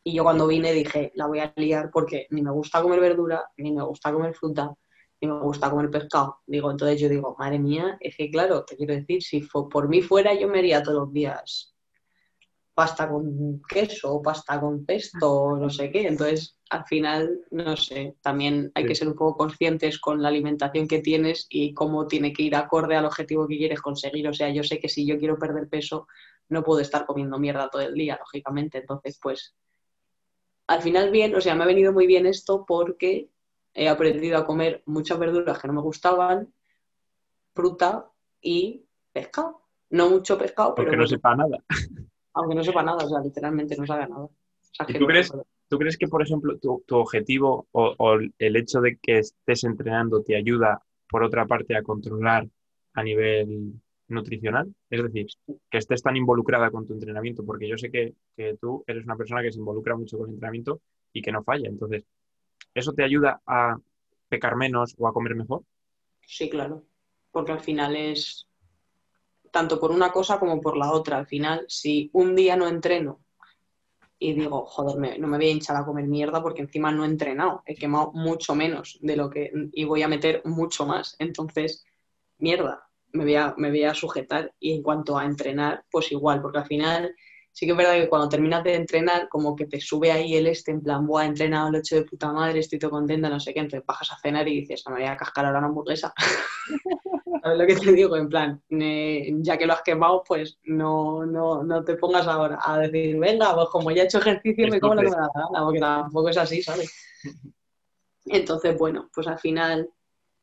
Y 0.02 0.14
yo 0.14 0.24
cuando 0.24 0.46
vine 0.46 0.72
dije, 0.72 1.12
la 1.14 1.26
voy 1.26 1.40
a 1.40 1.52
liar 1.56 1.90
porque 1.92 2.26
ni 2.30 2.42
me 2.42 2.50
gusta 2.50 2.82
comer 2.82 3.00
verdura, 3.00 3.44
ni 3.56 3.72
me 3.72 3.82
gusta 3.82 4.12
comer 4.12 4.34
fruta, 4.34 4.74
y 5.20 5.26
me 5.26 5.38
gusta 5.40 5.70
comer 5.70 5.90
pescado. 5.90 6.38
Digo, 6.46 6.70
entonces 6.70 7.00
yo 7.00 7.08
digo, 7.08 7.36
madre 7.38 7.58
mía, 7.58 7.98
es 8.00 8.16
que 8.16 8.30
claro, 8.30 8.64
te 8.64 8.76
quiero 8.76 8.94
decir, 8.94 9.22
si 9.22 9.40
por 9.40 9.88
mí 9.88 10.02
fuera 10.02 10.34
yo 10.34 10.48
me 10.48 10.58
haría 10.58 10.82
todos 10.82 10.98
los 10.98 11.12
días 11.12 11.74
pasta 12.80 13.10
con 13.10 13.60
queso, 13.68 14.22
pasta 14.22 14.58
con 14.58 14.86
pesto, 14.86 15.54
no 15.58 15.68
sé 15.68 15.90
qué. 15.90 16.06
Entonces, 16.06 16.56
al 16.70 16.86
final, 16.86 17.40
no 17.50 17.76
sé, 17.76 18.16
también 18.22 18.72
hay 18.74 18.86
que 18.86 18.94
ser 18.94 19.06
un 19.08 19.14
poco 19.14 19.36
conscientes 19.36 19.98
con 19.98 20.22
la 20.22 20.28
alimentación 20.28 20.88
que 20.88 21.00
tienes 21.00 21.46
y 21.50 21.74
cómo 21.74 22.06
tiene 22.06 22.32
que 22.32 22.44
ir 22.44 22.56
acorde 22.56 22.96
al 22.96 23.04
objetivo 23.04 23.46
que 23.46 23.58
quieres 23.58 23.82
conseguir. 23.82 24.26
O 24.28 24.32
sea, 24.32 24.48
yo 24.48 24.62
sé 24.62 24.78
que 24.80 24.88
si 24.88 25.06
yo 25.06 25.18
quiero 25.18 25.38
perder 25.38 25.68
peso, 25.68 26.06
no 26.48 26.62
puedo 26.62 26.80
estar 26.80 27.04
comiendo 27.04 27.38
mierda 27.38 27.68
todo 27.68 27.82
el 27.82 27.92
día, 27.92 28.16
lógicamente. 28.18 28.78
Entonces, 28.78 29.18
pues, 29.22 29.54
al 30.70 30.82
final 30.82 31.10
bien, 31.10 31.34
o 31.34 31.40
sea, 31.40 31.56
me 31.56 31.64
ha 31.64 31.66
venido 31.66 31.92
muy 31.92 32.06
bien 32.06 32.26
esto 32.26 32.64
porque 32.64 33.28
he 33.74 33.88
aprendido 33.88 34.38
a 34.38 34.46
comer 34.46 34.84
muchas 34.86 35.18
verduras 35.18 35.58
que 35.58 35.66
no 35.66 35.74
me 35.74 35.80
gustaban, 35.80 36.54
fruta 37.52 38.08
y 38.40 38.84
pescado. 39.12 39.62
No 39.90 40.08
mucho 40.08 40.38
pescado, 40.38 40.76
pero... 40.76 40.86
Aunque 40.86 40.96
no 40.96 41.08
sepa 41.08 41.34
nada. 41.34 41.58
Aunque 42.34 42.54
no 42.54 42.62
sepa 42.62 42.84
nada, 42.84 43.04
o 43.04 43.08
sea, 43.08 43.18
literalmente 43.18 43.76
no 43.76 43.84
sabe 43.84 44.06
nada. 44.06 44.28
tú, 44.96 45.06
crees, 45.06 45.32
tú, 45.66 45.76
crees, 45.76 45.98
que, 45.98 46.06
por 46.06 46.22
ejemplo, 46.22 46.56
tu, 46.58 46.84
objetivo 46.90 47.66
o, 47.72 48.18
el 48.38 48.56
hecho 48.56 48.80
de 48.80 48.96
que 49.02 49.18
estés 49.18 49.64
entrenando 49.64 50.22
te 50.22 50.36
ayuda, 50.36 50.80
por 51.08 51.24
otra 51.24 51.46
parte, 51.46 51.76
a 51.76 51.82
controlar 51.82 52.46
a 52.94 53.02
nivel 53.02 53.72
nutricional? 54.10 54.74
Es 54.88 55.02
decir, 55.02 55.26
que 55.70 55.78
estés 55.78 56.02
tan 56.02 56.16
involucrada 56.16 56.70
con 56.70 56.86
tu 56.86 56.92
entrenamiento, 56.94 57.44
porque 57.44 57.68
yo 57.68 57.76
sé 57.76 57.90
que, 57.90 58.14
que, 58.36 58.56
tú 58.60 58.84
eres 58.86 59.04
una 59.04 59.16
persona 59.16 59.42
que 59.42 59.52
se 59.52 59.58
involucra 59.58 59.96
mucho 59.96 60.18
con 60.18 60.28
el 60.28 60.34
entrenamiento 60.34 60.80
y 61.12 61.22
que 61.22 61.32
no 61.32 61.42
falla. 61.42 61.68
Entonces, 61.68 62.04
¿Eso 62.74 62.92
te 62.92 63.04
ayuda 63.04 63.40
a 63.46 63.76
pecar 64.28 64.56
menos 64.56 64.94
o 64.98 65.08
a 65.08 65.12
comer 65.12 65.34
mejor? 65.34 65.64
Sí, 66.26 66.48
claro, 66.48 66.84
porque 67.32 67.52
al 67.52 67.60
final 67.60 67.96
es 67.96 68.46
tanto 69.50 69.80
por 69.80 69.90
una 69.90 70.12
cosa 70.12 70.38
como 70.38 70.60
por 70.60 70.76
la 70.76 70.92
otra. 70.92 71.18
Al 71.18 71.26
final, 71.26 71.64
si 71.68 72.10
un 72.12 72.36
día 72.36 72.56
no 72.56 72.68
entreno 72.68 73.20
y 74.18 74.34
digo, 74.34 74.66
joder, 74.66 75.18
no 75.18 75.26
me 75.26 75.36
voy 75.38 75.46
a 75.46 75.50
hinchar 75.50 75.76
a 75.76 75.84
comer 75.84 76.06
mierda 76.06 76.42
porque 76.42 76.62
encima 76.62 76.92
no 76.92 77.04
he 77.04 77.08
entrenado, 77.08 77.62
he 77.66 77.74
quemado 77.74 78.12
mucho 78.12 78.54
menos 78.54 78.98
de 79.00 79.16
lo 79.16 79.30
que 79.30 79.50
y 79.72 79.84
voy 79.84 80.02
a 80.02 80.08
meter 80.08 80.42
mucho 80.44 80.86
más. 80.86 81.16
Entonces, 81.18 81.84
mierda, 82.38 82.88
me 83.12 83.24
voy 83.24 83.34
a, 83.36 83.54
me 83.56 83.70
voy 83.70 83.84
a 83.84 83.94
sujetar. 83.94 84.52
Y 84.60 84.74
en 84.74 84.82
cuanto 84.82 85.18
a 85.18 85.24
entrenar, 85.24 85.84
pues 85.90 86.12
igual, 86.12 86.40
porque 86.40 86.58
al 86.58 86.66
final 86.66 87.14
sí 87.52 87.66
que 87.66 87.72
es 87.72 87.78
verdad 87.78 87.94
que 87.94 88.08
cuando 88.08 88.28
terminas 88.28 88.64
de 88.64 88.74
entrenar, 88.74 89.28
como 89.28 89.56
que 89.56 89.66
te 89.66 89.80
sube 89.80 90.12
ahí 90.12 90.36
el 90.36 90.46
este, 90.46 90.70
en 90.70 90.82
plan, 90.82 91.06
buah, 91.06 91.24
he 91.24 91.26
entrenado 91.26 91.68
el 91.68 91.76
hecho 91.76 91.96
de 91.96 92.04
puta 92.04 92.32
madre, 92.32 92.60
estoy 92.60 92.78
todo 92.78 92.90
contenta, 92.90 93.28
no 93.28 93.40
sé 93.40 93.52
qué, 93.52 93.60
entonces 93.60 93.86
bajas 93.86 94.12
a 94.12 94.18
cenar 94.18 94.48
y 94.48 94.60
dices, 94.60 94.82
no 94.86 94.94
me 94.94 95.00
voy 95.00 95.08
a 95.08 95.16
cascar 95.16 95.46
ahora 95.46 95.58
una 95.58 95.68
hamburguesa. 95.68 96.12
¿Sabes 97.42 97.58
lo 97.58 97.66
que 97.66 97.76
te 97.76 97.92
digo? 97.92 98.16
En 98.16 98.28
plan, 98.28 98.62
ya 98.68 99.56
que 99.56 99.66
lo 99.66 99.72
has 99.72 99.82
quemado, 99.82 100.22
pues 100.26 100.58
no, 100.64 101.24
no, 101.24 101.62
no 101.62 101.84
te 101.84 101.96
pongas 101.96 102.26
ahora 102.26 102.58
a 102.62 102.78
decir, 102.78 103.18
venga, 103.18 103.54
pues 103.54 103.68
como 103.70 103.90
ya 103.90 104.02
he 104.02 104.04
hecho 104.04 104.18
ejercicio, 104.18 104.68
me 104.68 104.78
como 104.78 104.94
lo 104.94 105.02
que 105.02 105.08
me 105.08 105.16
da 105.16 105.30
gana, 105.34 105.64
porque 105.64 105.80
tampoco 105.80 106.28
es 106.28 106.36
así, 106.36 106.62
¿sabes? 106.62 106.92
Entonces, 108.26 108.76
bueno, 108.76 109.08
pues 109.14 109.26
al 109.26 109.38
final 109.38 109.88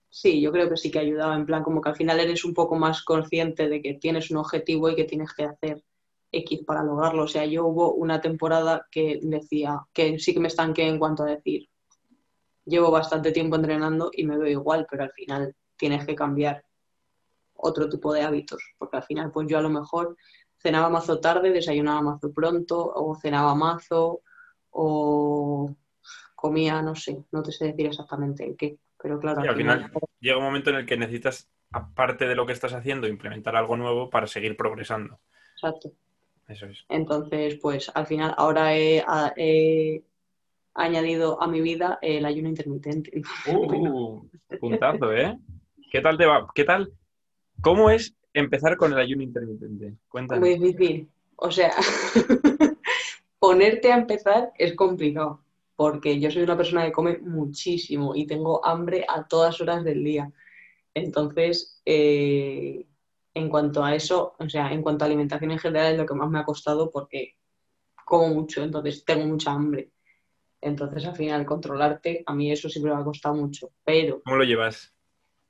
sí, 0.10 0.42
yo 0.42 0.52
creo 0.52 0.70
que 0.70 0.78
sí 0.78 0.92
que 0.92 1.00
ha 1.00 1.02
ayudado, 1.02 1.34
en 1.34 1.46
plan, 1.46 1.64
como 1.64 1.82
que 1.82 1.90
al 1.90 1.96
final 1.96 2.20
eres 2.20 2.46
un 2.46 2.54
poco 2.54 2.76
más 2.76 3.04
consciente 3.04 3.70
de 3.70 3.82
que 3.82 3.96
tienes 3.96 4.32
un 4.32 4.38
objetivo 4.38 4.90
y 4.90 4.96
que 4.96 5.04
tienes 5.06 5.34
que 5.34 5.44
hacer 5.44 5.84
X 6.32 6.62
para 6.66 6.84
lograrlo. 6.84 7.24
O 7.24 7.28
sea, 7.28 7.46
yo 7.46 7.66
hubo 7.66 7.94
una 7.94 8.22
temporada 8.22 8.88
que 8.92 9.20
decía 9.22 9.82
que 9.94 10.20
sí 10.20 10.34
que 10.34 10.40
me 10.40 10.48
estanqué 10.48 10.88
en 10.88 11.00
cuanto 11.00 11.24
a 11.24 11.28
decir, 11.28 11.70
llevo 12.66 12.92
bastante 12.92 13.32
tiempo 13.32 13.56
entrenando 13.56 14.12
y 14.14 14.26
me 14.26 14.38
veo 14.38 14.48
igual, 14.48 14.88
pero 14.90 15.04
al 15.04 15.12
final 15.12 15.56
tienes 15.78 16.06
que 16.06 16.16
cambiar 16.16 16.64
otro 17.54 17.90
tipo 17.90 18.14
de 18.14 18.22
hábitos, 18.22 18.62
porque 18.78 18.98
al 18.98 19.04
final 19.04 19.32
pues 19.32 19.48
yo 19.48 19.58
a 19.58 19.62
lo 19.62 19.70
mejor 19.70 20.18
cenaba 20.60 20.90
mazo 20.90 21.20
tarde, 21.20 21.52
desayunaba 21.52 22.02
mazo 22.02 22.32
pronto, 22.32 22.92
o 22.94 23.16
cenaba 23.16 23.56
mazo, 23.56 24.22
o 24.70 25.76
comía, 26.36 26.82
no 26.82 26.96
sé, 26.96 27.24
no 27.32 27.42
te 27.42 27.52
sé 27.52 27.66
decir 27.66 27.88
exactamente 27.88 28.46
el 28.46 28.56
qué, 28.56 28.78
pero 29.02 29.20
claro. 29.20 29.42
al, 29.42 29.56
final 29.56 29.92
llega 30.20 30.38
un 30.38 30.44
momento 30.44 30.70
en 30.70 30.78
el 30.78 30.86
que 30.86 30.98
necesitas, 30.98 31.50
aparte 31.72 32.28
de 32.28 32.36
lo 32.36 32.46
que 32.46 32.54
estás 32.54 32.74
haciendo, 32.74 33.08
implementar 33.08 33.56
algo 33.56 33.78
nuevo 33.78 34.10
para 34.10 34.28
seguir 34.28 34.56
progresando. 34.58 35.20
Exacto. 35.54 35.92
Entonces, 36.90 37.56
pues 37.62 37.92
al 37.94 38.08
final 38.08 38.34
ahora 38.38 38.76
he, 38.76 40.04
añadido 40.74 41.42
a 41.42 41.48
mi 41.48 41.60
vida 41.62 41.98
el 42.02 42.26
ayuno 42.26 42.50
intermitente. 42.50 43.22
Uh, 43.48 44.28
puntazo, 44.60 45.12
¿eh? 45.12 45.38
¿Qué 45.92 46.02
tal 46.02 46.18
te 46.18 46.26
va? 46.26 46.48
¿Qué 46.54 46.64
tal? 46.64 46.92
¿Cómo 47.62 47.90
es 47.90 48.16
empezar 48.34 48.78
con 48.78 48.94
el 48.94 49.00
ayuno 49.00 49.24
intermitente? 49.24 49.94
Cuéntame. 50.08 50.40
Muy 50.40 50.58
difícil. 50.58 51.10
O 51.36 51.52
sea, 51.52 51.72
ponerte 53.40 53.92
a 53.92 53.98
empezar 53.98 54.52
es 54.58 54.76
complicado, 54.76 55.40
porque 55.78 56.20
yo 56.20 56.32
soy 56.32 56.42
una 56.42 56.58
persona 56.58 56.84
que 56.84 56.92
come 56.92 57.20
muchísimo 57.20 58.16
y 58.16 58.26
tengo 58.26 58.66
hambre 58.66 59.06
a 59.08 59.28
todas 59.28 59.62
horas 59.62 59.84
del 59.84 60.04
día. 60.04 60.30
Entonces, 60.96 61.82
eh, 61.86 62.88
en 63.36 63.48
cuanto 63.48 63.84
a 63.84 63.94
eso, 63.94 64.36
o 64.40 64.50
sea, 64.50 64.74
en 64.74 64.82
cuanto 64.82 65.06
a 65.06 65.08
alimentación 65.08 65.52
en 65.52 65.60
general 65.60 65.94
es 65.94 66.00
lo 66.00 66.08
que 66.08 66.16
más 66.16 66.30
me 66.32 66.40
ha 66.40 66.46
costado 66.46 66.90
porque 66.90 67.36
como 68.04 68.30
mucho, 68.30 68.64
entonces 68.64 69.06
tengo 69.06 69.28
mucha 69.28 69.52
hambre. 69.52 69.92
Entonces, 70.62 71.06
al 71.06 71.16
final, 71.16 71.46
controlarte, 71.46 72.24
a 72.26 72.34
mí 72.34 72.52
eso 72.52 72.70
siempre 72.70 72.92
me 72.92 73.00
ha 73.00 73.04
costado 73.04 73.36
mucho. 73.36 73.70
Pero. 73.84 74.22
¿Cómo 74.24 74.38
lo 74.38 74.46
llevas? 74.46 74.96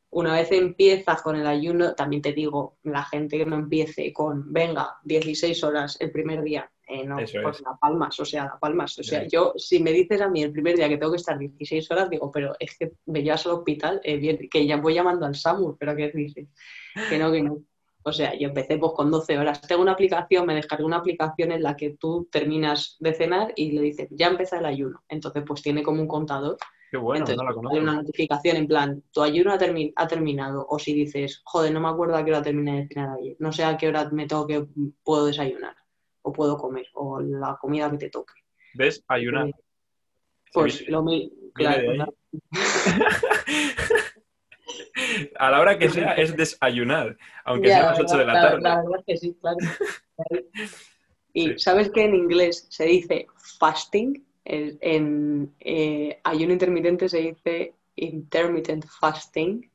Una 0.09 0.33
vez 0.33 0.51
empiezas 0.51 1.21
con 1.21 1.37
el 1.37 1.47
ayuno, 1.47 1.95
también 1.95 2.21
te 2.21 2.33
digo, 2.33 2.79
la 2.83 3.03
gente 3.03 3.37
que 3.37 3.45
no 3.45 3.55
empiece 3.55 4.11
con, 4.11 4.51
venga, 4.51 4.97
16 5.03 5.63
horas 5.63 5.97
el 6.01 6.11
primer 6.11 6.43
día, 6.43 6.69
eh, 6.89 7.05
no, 7.05 7.17
pues 7.17 7.61
la 7.61 7.75
palmas, 7.79 8.17
o 8.17 8.23
sea, 8.23 8.45
la 8.45 8.57
palmas. 8.57 8.97
O 8.97 9.03
sea, 9.03 9.27
yo, 9.27 9.53
si 9.57 9.83
me 9.83 9.91
dices 9.91 10.21
a 10.21 10.29
mí 10.29 10.41
el 10.41 10.53
primer 10.53 10.77
día 10.77 10.87
que 10.87 10.97
tengo 10.97 11.11
que 11.11 11.17
estar 11.17 11.37
16 11.37 11.91
horas, 11.91 12.09
digo, 12.09 12.31
pero 12.31 12.55
es 12.57 12.77
que 12.77 12.93
me 13.07 13.21
llevas 13.21 13.45
al 13.45 13.53
hospital, 13.53 13.99
eh, 14.03 14.47
que 14.49 14.65
ya 14.65 14.77
voy 14.77 14.93
llamando 14.93 15.25
al 15.25 15.35
SAMUR, 15.35 15.75
pero 15.77 15.95
¿qué 15.97 16.11
dices? 16.13 16.47
Que 17.09 17.19
no, 17.19 17.29
que 17.29 17.41
no. 17.41 17.59
O 18.03 18.11
sea, 18.13 18.33
yo 18.35 18.47
empecé 18.47 18.77
pues 18.77 18.93
con 18.95 19.11
12 19.11 19.37
horas. 19.37 19.59
Tengo 19.59 19.81
una 19.81 19.91
aplicación, 19.91 20.45
me 20.45 20.55
descargué 20.55 20.85
una 20.85 20.97
aplicación 20.97 21.51
en 21.51 21.61
la 21.61 21.75
que 21.75 21.97
tú 21.99 22.29
terminas 22.31 22.95
de 23.01 23.13
cenar 23.13 23.51
y 23.57 23.71
le 23.71 23.81
dices, 23.81 24.07
ya 24.11 24.27
empieza 24.27 24.59
el 24.59 24.65
ayuno. 24.65 25.03
Entonces, 25.09 25.43
pues 25.45 25.61
tiene 25.61 25.83
como 25.83 26.01
un 26.01 26.07
contador. 26.07 26.55
Qué 26.89 26.95
bueno, 26.95 27.25
Entonces, 27.25 27.35
no 27.35 27.43
la 27.43 27.53
conozco. 27.53 27.75
Hay 27.75 27.83
una 27.83 27.95
notificación 27.95 28.55
en 28.55 28.67
plan, 28.67 29.03
tu 29.11 29.21
ayuno 29.21 29.51
ha, 29.51 29.59
ha, 29.95 30.07
terminado. 30.07 30.65
O 30.69 30.79
si 30.79 30.93
dices, 30.93 31.41
joder, 31.43 31.73
no 31.73 31.81
me 31.81 31.89
acuerdo 31.89 32.15
a 32.15 32.23
qué 32.23 32.31
hora 32.31 32.41
terminé 32.41 32.83
de 32.83 32.87
cenar 32.87 33.17
ayer. 33.19 33.35
No 33.39 33.51
sé 33.51 33.65
a 33.65 33.75
qué 33.75 33.89
hora 33.89 34.09
me 34.09 34.25
tengo 34.25 34.47
que 34.47 34.65
puedo 35.03 35.25
desayunar 35.25 35.75
o 36.27 36.33
puedo 36.33 36.57
comer 36.57 36.85
o 36.93 37.21
la 37.21 37.57
comida 37.59 37.89
que 37.89 37.97
te 37.97 38.09
toque. 38.09 38.33
¿Ves? 38.73 39.01
Eh, 39.09 39.51
pues 40.51 40.85
lo 40.89 41.01
mismo. 41.01 41.31
Claro, 41.53 42.13
a 45.39 45.51
la 45.51 45.61
hora 45.61 45.79
que 45.79 45.89
sea 45.89 46.15
es 46.15 46.35
desayunar, 46.37 47.17
aunque 47.45 47.69
sea 47.69 47.79
a 47.79 47.91
las 47.91 48.01
8 48.01 48.17
de 48.17 48.25
la, 48.25 48.33
tarde. 48.33 48.61
La, 48.61 48.81
verdad 48.81 49.05
que 49.07 49.15
sí, 49.15 49.37
claro. 49.39 49.55
y 51.31 51.57
sabes 51.57 51.89
que 51.91 52.03
en 52.03 52.15
inglés 52.15 52.67
se 52.69 52.83
dice 52.85 53.27
fasting, 53.59 54.25
en 54.43 55.55
eh, 55.61 56.19
ayuno 56.23 56.51
intermitente 56.53 57.07
se 57.07 57.19
dice 57.19 57.73
intermittent 57.95 58.85
fasting, 58.99 59.71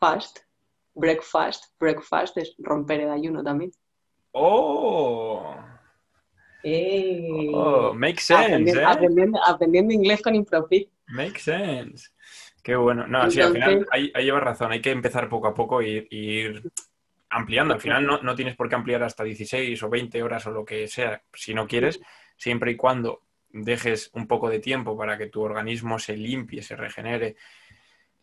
fast, 0.00 0.40
breakfast, 0.94 1.66
breakfast 1.78 2.36
es 2.36 2.56
romper 2.58 3.02
el 3.02 3.10
ayuno 3.10 3.44
también. 3.44 3.70
¡Oh! 4.40 5.56
Eh, 6.62 7.50
oh, 7.52 7.92
makes 7.94 8.22
sense. 8.22 8.44
Aprendiendo, 8.44 8.80
¿eh? 8.80 8.84
aprendiendo, 8.84 9.44
aprendiendo 9.44 9.94
inglés 9.94 10.22
con 10.22 10.34
Improfit. 10.34 10.90
Makes 11.08 11.40
sense. 11.40 12.08
Qué 12.62 12.76
bueno. 12.76 13.06
No, 13.06 13.18
Entonces, 13.18 13.34
sí, 13.34 13.40
al 13.40 13.52
final 13.52 13.86
ahí, 13.90 14.12
ahí, 14.14 14.24
llevas 14.24 14.42
razón. 14.42 14.72
Hay 14.72 14.80
que 14.80 14.90
empezar 14.90 15.28
poco 15.28 15.48
a 15.48 15.54
poco 15.54 15.82
y 15.82 16.06
ir 16.10 16.62
ampliando. 17.30 17.74
Al 17.74 17.80
final 17.80 18.06
no, 18.06 18.20
no, 18.22 18.34
tienes 18.34 18.56
por 18.56 18.68
qué 18.68 18.74
ampliar 18.74 19.02
hasta 19.02 19.24
16 19.24 19.82
o 19.82 19.88
20 19.88 20.22
horas 20.22 20.46
o 20.46 20.50
lo 20.50 20.64
que 20.64 20.86
sea, 20.88 21.22
si 21.32 21.54
no 21.54 21.66
quieres, 21.66 22.00
siempre 22.36 22.72
y 22.72 22.76
cuando 22.76 23.22
dejes 23.50 24.10
un 24.14 24.26
poco 24.26 24.48
de 24.48 24.60
tiempo 24.60 24.96
para 24.96 25.16
que 25.16 25.26
tu 25.26 25.42
organismo 25.42 25.98
se 25.98 26.16
limpie, 26.16 26.62
se 26.62 26.76
regenere. 26.76 27.36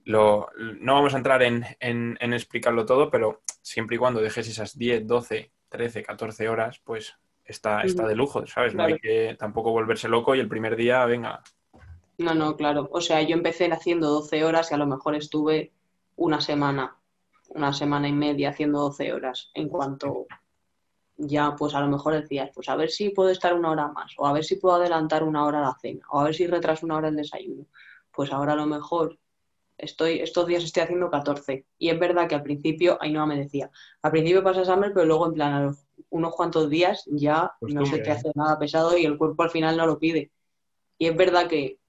Lo, 0.04 0.50
no 0.58 0.94
vamos 0.94 1.14
a 1.16 1.18
entrar 1.18 1.42
en, 1.42 1.66
en, 1.80 2.18
en, 2.20 2.34
explicarlo 2.34 2.86
todo, 2.86 3.10
pero 3.10 3.42
siempre 3.62 3.96
y 3.96 4.00
cuando 4.00 4.22
dejes 4.22 4.48
esas 4.48 4.78
10, 4.78 5.08
12, 5.08 5.52
13, 5.76 6.04
14 6.04 6.50
horas, 6.50 6.82
pues 6.84 7.16
está, 7.44 7.82
está 7.82 8.08
de 8.08 8.16
lujo, 8.16 8.46
¿sabes? 8.48 8.74
Claro. 8.74 8.90
No 8.90 8.96
hay 8.96 9.00
que 9.00 9.36
tampoco 9.38 9.72
volverse 9.72 10.08
loco 10.08 10.36
y 10.36 10.40
el 10.40 10.48
primer 10.48 10.76
día, 10.76 11.06
venga, 11.06 11.42
no, 12.18 12.34
no, 12.34 12.56
claro. 12.56 12.88
O 12.92 13.02
sea, 13.02 13.22
yo 13.22 13.36
empecé 13.36 13.66
haciendo 13.72 14.10
12 14.10 14.46
horas 14.46 14.72
y 14.72 14.74
a 14.74 14.78
lo 14.78 14.86
mejor 14.86 15.16
estuve 15.16 15.74
una 16.16 16.40
semana, 16.40 16.96
una 17.50 17.74
semana 17.74 18.08
y 18.08 18.14
media 18.14 18.50
haciendo 18.50 18.80
12 18.80 19.14
horas. 19.14 19.52
En 19.54 19.68
cuanto 19.68 20.26
ya, 21.18 21.56
pues 21.58 21.76
a 21.76 21.82
lo 21.82 21.88
mejor 21.88 22.14
decías, 22.14 22.52
pues 22.54 22.70
a 22.70 22.76
ver 22.76 22.90
si 22.90 23.10
puedo 23.10 23.30
estar 23.30 23.54
una 23.54 23.72
hora 23.72 23.88
más, 23.90 24.14
o 24.18 24.26
a 24.26 24.34
ver 24.34 24.46
si 24.46 24.56
puedo 24.56 24.76
adelantar 24.76 25.24
una 25.24 25.46
hora 25.46 25.62
la 25.62 25.76
cena, 25.80 26.06
o 26.10 26.20
a 26.20 26.26
ver 26.26 26.36
si 26.36 26.48
retraso 26.48 26.86
una 26.86 26.98
hora 26.98 27.10
el 27.10 27.16
desayuno. 27.16 27.66
Pues 28.12 28.32
ahora 28.32 28.54
a 28.54 28.58
lo 28.58 28.66
mejor 28.66 29.18
estoy, 29.78 30.20
estos 30.20 30.48
días 30.48 30.64
estoy 30.64 30.84
haciendo 30.84 31.10
14. 31.10 31.66
Y 31.78 31.90
es 31.90 32.00
verdad 32.00 32.28
que 32.28 32.36
al 32.36 32.44
principio, 32.44 32.98
ahí 33.02 33.12
no 33.12 33.26
me 33.28 33.38
decía, 33.38 33.70
al 34.02 34.12
principio 34.12 34.44
pasas 34.44 34.70
hambre, 34.70 34.92
pero 34.92 35.06
luego 35.06 35.28
en 35.28 35.34
plan 35.34 35.54
a 35.54 35.64
los 35.64 35.86
unos 36.10 36.36
cuantos 36.36 36.70
días 36.70 37.04
ya 37.08 37.52
Pues 37.60 37.74
no 37.74 37.86
se 37.86 38.00
te 38.00 38.12
hace 38.12 38.32
nada 38.36 38.60
pesado 38.60 38.98
y 38.98 39.06
el 39.06 39.18
cuerpo 39.18 39.44
al 39.44 39.50
final 39.50 39.78
no 39.78 39.86
lo 39.86 40.00
pide. 40.00 40.32
Y 40.98 41.08
es 41.08 41.16
verdad 41.16 41.48
que 41.48 41.80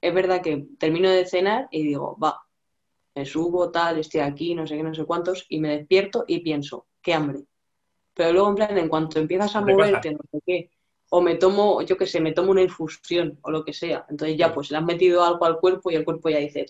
es 0.00 0.12
verdad 0.12 0.42
que 0.42 0.66
termino 0.78 1.08
de 1.08 1.24
cenar 1.26 1.68
y 1.70 1.84
digo, 1.84 2.18
va, 2.18 2.42
me 3.14 3.24
subo, 3.24 3.70
tal, 3.70 3.98
estoy 3.98 4.20
aquí, 4.20 4.54
no 4.54 4.66
sé 4.66 4.76
qué, 4.76 4.82
no 4.82 4.94
sé 4.94 5.04
cuántos, 5.04 5.46
y 5.48 5.60
me 5.60 5.76
despierto 5.76 6.24
y 6.26 6.40
pienso, 6.40 6.86
qué 7.00 7.14
hambre. 7.14 7.44
Pero 8.14 8.32
luego, 8.32 8.48
en 8.48 8.54
plan, 8.56 8.78
en 8.78 8.88
cuanto 8.88 9.20
empiezas 9.20 9.54
a 9.54 9.60
moverte, 9.60 10.10
no 10.10 10.18
sé 10.30 10.40
qué, 10.44 10.70
o 11.10 11.20
me 11.20 11.36
tomo, 11.36 11.82
yo 11.82 11.96
qué 11.96 12.06
sé, 12.06 12.20
me 12.20 12.32
tomo 12.32 12.50
una 12.50 12.62
infusión 12.62 13.38
o 13.42 13.50
lo 13.50 13.64
que 13.64 13.72
sea, 13.72 14.04
entonces 14.08 14.36
ya 14.36 14.52
pues 14.52 14.70
le 14.70 14.78
has 14.78 14.84
metido 14.84 15.22
algo 15.22 15.44
al 15.44 15.60
cuerpo 15.60 15.90
y 15.90 15.94
el 15.94 16.04
cuerpo 16.04 16.30
ya 16.30 16.38
dice, 16.38 16.66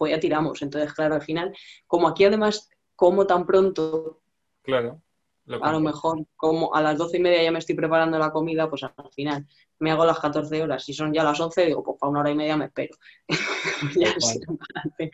pues 0.00 0.12
ya 0.12 0.18
tiramos. 0.18 0.62
Entonces, 0.62 0.94
claro, 0.94 1.16
al 1.16 1.20
final, 1.20 1.54
como 1.86 2.08
aquí 2.08 2.24
además 2.24 2.70
como 2.96 3.26
tan 3.26 3.44
pronto, 3.44 4.22
claro. 4.62 5.02
Lo 5.44 5.62
a 5.62 5.72
lo 5.72 5.80
mejor 5.80 6.24
como 6.36 6.74
a 6.74 6.80
las 6.80 6.96
doce 6.96 7.18
y 7.18 7.20
media 7.20 7.42
ya 7.42 7.52
me 7.52 7.58
estoy 7.58 7.74
preparando 7.74 8.18
la 8.18 8.30
comida, 8.30 8.70
pues 8.70 8.82
al 8.82 8.94
final 9.12 9.46
me 9.78 9.90
hago 9.90 10.06
las 10.06 10.18
14 10.18 10.62
horas. 10.62 10.82
Si 10.82 10.94
son 10.94 11.12
ya 11.12 11.22
las 11.22 11.38
11, 11.38 11.66
digo, 11.66 11.82
pues 11.82 11.98
para 12.00 12.08
una 12.10 12.20
hora 12.20 12.30
y 12.30 12.34
media 12.34 12.56
me 12.56 12.66
espero. 12.66 12.96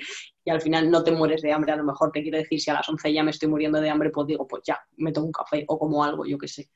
y 0.45 0.51
al 0.51 0.61
final 0.61 0.89
no 0.89 1.03
te 1.03 1.11
mueres 1.11 1.43
de 1.43 1.53
hambre. 1.53 1.73
A 1.73 1.77
lo 1.77 1.83
mejor 1.83 2.13
te 2.13 2.23
quiero 2.23 2.39
decir, 2.39 2.61
si 2.61 2.71
a 2.71 2.75
las 2.75 2.89
11 2.89 3.13
ya 3.13 3.25
me 3.25 3.33
estoy 3.33 3.49
muriendo 3.49 3.81
de 3.81 3.91
hambre, 3.91 4.11
pues 4.11 4.29
digo, 4.29 4.47
pues 4.47 4.63
ya, 4.65 4.79
me 4.99 5.11
tomo 5.11 5.27
un 5.27 5.33
café 5.33 5.65
o 5.67 5.81
como 5.81 6.05
algo, 6.05 6.25
yo 6.27 6.39
qué 6.39 6.47
sé. 6.47 6.71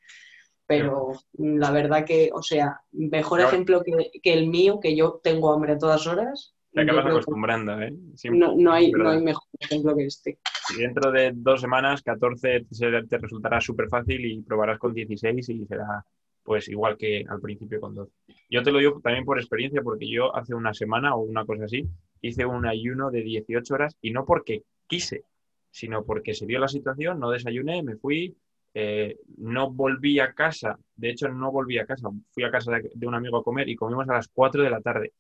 Pero 0.66 1.12
la 1.35 1.70
verdad 1.70 2.05
que, 2.05 2.31
o 2.33 2.42
sea, 2.42 2.81
mejor 2.90 3.38
Claro. 3.38 3.53
ejemplo 3.53 3.83
que, 3.85 4.11
que 4.20 4.33
el 4.33 4.49
mío, 4.49 4.81
que 4.81 4.96
yo 4.96 5.20
tengo 5.23 5.53
hambre 5.53 5.75
a 5.75 5.79
todas 5.79 6.09
horas. 6.09 6.57
Te 6.72 6.80
acabas 6.83 7.04
acostumbrando, 7.06 7.80
¿eh? 7.83 7.92
Siempre, 8.14 8.38
no, 8.40 8.54
no, 8.56 8.72
hay, 8.72 8.92
no 8.92 9.09
hay 9.11 9.22
mejor 9.22 9.42
ejemplo 9.59 9.96
que 9.96 10.04
este. 10.06 10.38
Y 10.76 10.80
dentro 10.80 11.11
de 11.11 11.33
dos 11.35 11.61
semanas, 11.61 12.02
14 12.02 12.64
se- 12.70 13.02
te 13.09 13.18
resultará 13.18 13.61
súper 13.61 13.88
fácil 13.88 14.24
y 14.24 14.40
probarás 14.42 14.78
con 14.78 14.94
16 14.94 15.48
y 15.48 15.66
será 15.66 16.04
pues 16.42 16.68
igual 16.68 16.96
que 16.96 17.24
al 17.28 17.40
principio 17.40 17.80
con 17.80 17.94
12. 17.94 18.12
Yo 18.48 18.62
te 18.62 18.72
lo 18.72 18.78
digo 18.78 19.00
también 19.02 19.24
por 19.24 19.38
experiencia 19.38 19.83
porque 19.83 20.09
yo 20.09 20.35
hace 20.35 20.54
una 20.54 20.72
semana 20.72 21.14
o 21.14 21.20
una 21.20 21.44
cosa 21.44 21.64
así 21.64 21.87
hice 22.22 22.44
un 22.46 22.66
ayuno 22.66 23.11
de 23.11 23.22
18 23.22 23.74
horas 23.74 23.96
y 24.00 24.11
no 24.11 24.24
porque 24.24 24.62
quise, 24.87 25.24
sino 25.70 26.04
porque 26.04 26.35
se 26.35 26.46
dio 26.46 26.59
la 26.59 26.68
situación, 26.68 27.20
no 27.20 27.30
desayuné, 27.30 27.83
me 27.83 27.96
fui, 27.96 28.37
eh, 28.74 29.18
no 29.37 29.70
volví 29.70 30.18
a 30.18 30.33
casa, 30.33 30.78
de 30.96 31.11
hecho 31.11 31.28
no 31.28 31.52
volví 31.52 31.78
a 31.78 31.87
casa, 31.87 32.09
fui 32.30 32.42
a 32.44 32.50
casa 32.50 32.72
de, 32.72 32.90
de 32.94 33.06
un 33.06 33.14
amigo 33.14 33.38
a 33.38 33.44
comer 33.44 33.68
y 33.68 33.76
comimos 33.76 34.09
a 34.09 34.14
las 34.14 34.28
4 34.28 34.62
de 34.62 34.70
la 34.70 34.80
tarde. 34.80 35.12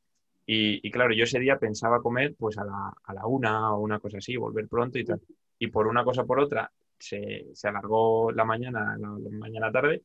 Y, 0.46 0.86
y 0.86 0.90
claro, 0.90 1.12
yo 1.14 1.24
ese 1.24 1.38
día 1.38 1.58
pensaba 1.58 2.00
comer 2.02 2.34
pues 2.38 2.58
a 2.58 2.64
la, 2.64 2.92
a 3.04 3.14
la 3.14 3.26
una 3.26 3.72
o 3.74 3.80
una 3.80 3.98
cosa 4.00 4.18
así, 4.18 4.36
volver 4.36 4.68
pronto 4.68 4.98
y 4.98 5.04
tal. 5.04 5.20
Y 5.58 5.68
por 5.68 5.86
una 5.86 6.04
cosa 6.04 6.24
por 6.24 6.40
otra 6.40 6.70
se, 6.98 7.46
se 7.54 7.68
alargó 7.68 8.32
la 8.32 8.44
mañana, 8.44 8.96
la, 8.98 9.08
la 9.08 9.30
mañana 9.38 9.70
tarde 9.70 10.02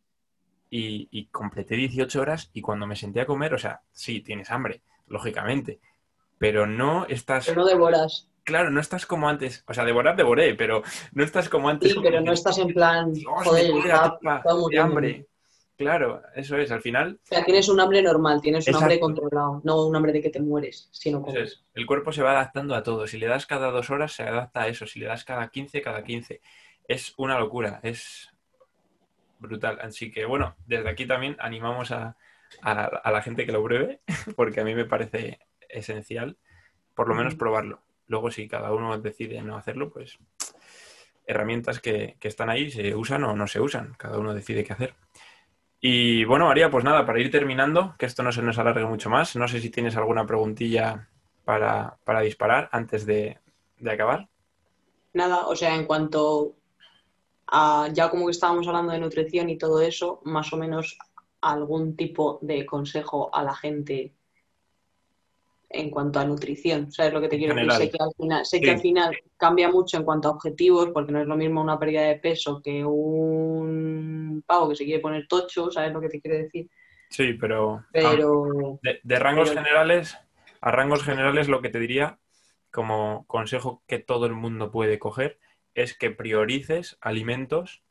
y, 0.69 1.08
y 1.12 1.28
completé 1.28 1.76
18 1.76 2.21
horas 2.21 2.50
y 2.54 2.62
cuando 2.62 2.88
me 2.88 2.95
senté 2.95 3.21
a 3.21 3.26
comer, 3.26 3.54
o 3.54 3.58
sea, 3.58 3.82
sí, 3.91 4.21
tienes 4.21 4.52
hambre, 4.52 4.82
lógicamente, 5.08 5.80
pero 6.38 6.67
no 6.67 7.06
estás, 7.08 7.48
Pero 7.48 7.62
no 7.62 7.67
devoras. 7.67 8.30
claro, 8.43 8.69
no 8.71 8.80
estás 8.82 9.06
como 9.06 9.30
antes, 9.30 9.63
o 9.67 9.74
sea, 9.74 9.86
devorar 9.86 10.15
devoré, 10.15 10.54
pero 10.56 10.84
no 11.13 11.24
estás 11.24 11.50
como 11.50 11.69
antes. 11.69 11.91
Sí, 11.93 12.00
pero 12.04 12.21
no 12.21 12.32
estás 12.34 12.58
en 12.58 12.67
plan, 12.74 13.13
joder, 13.24 13.71
me 13.74 13.80
está- 13.80 14.17
está 14.21 14.84
hambre. 14.84 15.28
Claro, 15.77 16.21
eso 16.35 16.55
es, 16.57 16.71
al 16.71 16.81
final 16.81 17.19
O 17.23 17.27
sea, 17.27 17.43
tienes 17.43 17.67
un 17.67 17.79
hambre 17.81 18.01
normal, 18.01 18.39
tienes 18.41 18.65
un 18.65 18.69
Exacto. 18.75 18.83
hambre 18.85 18.99
controlado, 18.99 19.61
no 19.65 19.85
un 19.88 19.95
hambre 19.95 20.13
de 20.13 20.21
que 20.21 20.29
te 20.29 20.39
mueres, 20.39 20.88
sino 20.91 21.21
como... 21.21 21.35
Es. 21.38 21.65
El 21.73 21.85
cuerpo 21.85 22.13
se 22.13 22.23
va 22.23 22.31
adaptando 22.31 22.75
a 22.75 22.83
todo. 22.83 23.07
Si 23.07 23.17
le 23.17 23.27
das 23.27 23.45
cada 23.45 23.71
dos 23.71 23.89
horas, 23.89 24.13
se 24.13 24.23
adapta 24.23 24.61
a 24.61 24.67
eso. 24.69 24.88
Si 24.88 24.99
le 24.99 25.07
das 25.07 25.25
cada 25.25 25.49
15, 25.49 25.81
cada 25.81 26.03
15. 26.03 26.39
Es 26.88 27.13
una 27.17 27.38
locura. 27.38 27.81
Es 27.83 28.31
brutal. 29.39 29.79
Así 29.81 30.11
que, 30.11 30.23
bueno, 30.25 30.55
desde 30.65 30.88
aquí 30.89 31.05
también 31.05 31.35
animamos 31.39 31.91
a, 31.91 32.15
a- 32.61 32.85
a 32.85 33.11
la 33.11 33.21
gente 33.21 33.45
que 33.45 33.51
lo 33.51 33.61
pruebe, 33.63 33.99
porque 34.38 34.61
a 34.61 34.63
mí 34.63 34.73
me 34.75 34.85
parece 34.85 35.39
esencial, 35.67 36.38
por 36.93 37.09
lo 37.09 37.15
menos 37.15 37.35
probarlo. 37.35 37.81
Luego, 38.07 38.31
si 38.31 38.47
cada 38.47 38.71
uno 38.71 38.97
decide 38.99 39.41
no 39.41 39.57
hacerlo, 39.57 39.91
pues 39.91 40.17
herramientas 41.27 41.79
que, 41.79 42.17
que 42.19 42.27
están 42.27 42.49
ahí 42.51 42.69
se 42.69 42.93
usan 42.95 43.23
o 43.23 43.35
no 43.35 43.47
se 43.47 43.59
usan. 43.59 43.95
Cada 43.97 44.19
uno 44.19 44.33
decide 44.33 44.63
qué 44.63 44.73
hacer. 44.73 44.93
Y 45.88 46.26
bueno, 46.26 46.48
María, 46.48 46.71
pues 46.71 46.84
nada, 46.84 47.06
para 47.06 47.19
ir 47.19 47.30
terminando, 47.30 47.93
que 48.00 48.08
esto 48.08 48.24
no 48.24 48.32
se 48.32 48.41
nos 48.41 48.58
alargue 48.58 48.88
mucho 48.88 49.08
más, 49.08 49.36
no 49.36 49.48
sé 49.48 49.62
si 49.62 49.69
tienes 49.69 49.95
alguna 49.95 50.26
preguntilla 50.26 51.10
para, 51.43 52.00
para 52.04 52.21
disparar 52.21 52.69
antes 52.71 53.06
de, 53.06 53.38
de 53.78 53.91
acabar. 53.91 54.28
Nada, 55.13 55.45
o 55.45 55.56
sea, 55.56 55.76
en 55.76 55.86
cuanto 55.86 56.56
a, 57.45 57.88
ya 57.93 58.10
como 58.10 58.26
que 58.26 58.32
estábamos 58.32 58.67
hablando 58.67 58.93
de 58.93 59.00
nutrición 59.00 59.48
y 59.48 59.60
todo 59.60 59.80
eso, 59.80 60.21
más 60.24 60.52
o 60.54 60.58
menos 60.58 60.98
algún 61.41 61.95
tipo 61.95 62.39
de 62.41 62.65
consejo 62.65 63.30
a 63.32 63.43
la 63.43 63.54
gente 63.54 64.12
en 65.69 65.89
cuanto 65.89 66.19
a 66.19 66.25
nutrición, 66.25 66.91
¿sabes 66.91 67.12
lo 67.13 67.21
que 67.21 67.28
te 67.28 67.38
quiero 67.38 67.56
decir? 67.56 67.71
Sé 67.71 67.89
que 67.89 67.97
al 68.01 68.12
final, 68.17 68.45
sé 68.45 68.58
Sí. 68.58 68.63
que 68.63 68.71
al 68.71 68.80
final 68.80 69.17
cambia 69.38 69.69
mucho 69.69 69.97
en 69.97 70.04
cuanto 70.04 70.28
a 70.28 70.32
objetivos, 70.32 70.89
porque 70.93 71.12
no 71.12 71.19
es 71.21 71.28
lo 71.28 71.36
mismo 71.36 71.62
una 71.62 71.80
pérdida 71.80 72.04
de 72.04 72.15
peso 72.15 72.62
que 72.63 72.86
un 72.86 74.43
pavo 74.45 74.69
que 74.69 74.75
se 74.75 74.86
quiere 74.86 75.01
poner 75.01 75.28
tocho, 75.28 75.71
¿sabes 75.71 75.91
lo 75.91 76.01
que 76.01 76.10
te 76.10 76.21
quiero 76.21 76.38
decir? 76.38 76.69
Sí, 77.10 77.34
pero, 77.34 77.86
Pero 77.91 78.80
de, 78.82 78.99
de 79.04 79.19
rangos 79.19 79.49
pero- 79.49 79.62
generales, 79.63 80.17
a 80.62 80.71
rangos 80.71 81.04
generales 81.04 81.47
lo 81.47 81.62
que 81.62 81.69
te 81.69 81.80
diría, 81.80 82.19
como 82.71 83.25
consejo 83.28 83.84
que 83.88 83.99
todo 83.99 84.25
el 84.25 84.34
mundo 84.34 84.71
puede 84.71 84.99
coger, 84.99 85.39
es 85.73 85.97
que 85.97 86.12
priorices 86.12 86.97
alimentos 87.01 87.84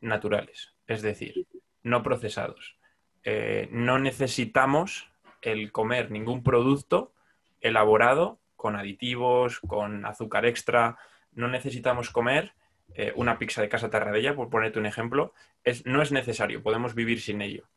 naturales, 0.00 0.74
es 0.86 1.02
decir, 1.02 1.46
no 1.82 2.02
procesados. 2.02 2.76
Eh, 3.24 3.68
no 3.70 3.98
necesitamos 3.98 5.11
el 5.42 5.72
comer 5.72 6.10
ningún 6.10 6.42
producto 6.42 7.12
elaborado 7.60 8.40
con 8.56 8.76
aditivos, 8.76 9.60
con 9.60 10.06
azúcar 10.06 10.46
extra. 10.46 10.96
No 11.32 11.48
necesitamos 11.48 12.10
comer 12.10 12.54
eh, 12.94 13.12
una 13.16 13.38
pizza 13.38 13.62
de 13.62 13.68
casa 13.68 13.90
Tarradella, 13.90 14.34
por 14.34 14.50
ponerte 14.50 14.78
un 14.78 14.86
ejemplo. 14.86 15.34
Es, 15.64 15.84
no 15.86 16.02
es 16.02 16.12
necesario, 16.12 16.62
podemos 16.62 16.94
vivir 16.94 17.20
sin 17.20 17.42
ello. 17.42 17.68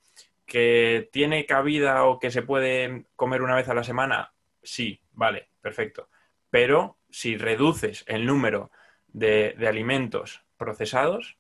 ¿Que 0.46 1.10
tiene 1.12 1.46
cabida 1.46 2.04
o 2.06 2.20
que 2.20 2.32
se 2.32 2.44
puede 2.44 3.06
comer 3.16 3.42
una 3.42 3.56
vez 3.56 3.68
a 3.70 3.74
la 3.74 3.84
semana? 3.84 4.34
Sí, 4.62 5.02
vale, 5.12 5.50
perfecto. 5.62 6.10
Pero 6.50 6.98
si 7.10 7.38
reduces 7.38 8.04
el 8.08 8.26
número 8.26 8.72
de, 9.08 9.56
de 9.58 9.68
alimentos 9.68 10.44
procesados, 10.58 11.38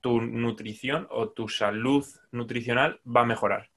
tu 0.00 0.20
nutrición 0.20 1.08
o 1.10 1.30
tu 1.30 1.48
salud 1.48 2.06
nutricional 2.30 3.00
va 3.04 3.22
a 3.22 3.26
mejorar, 3.26 3.70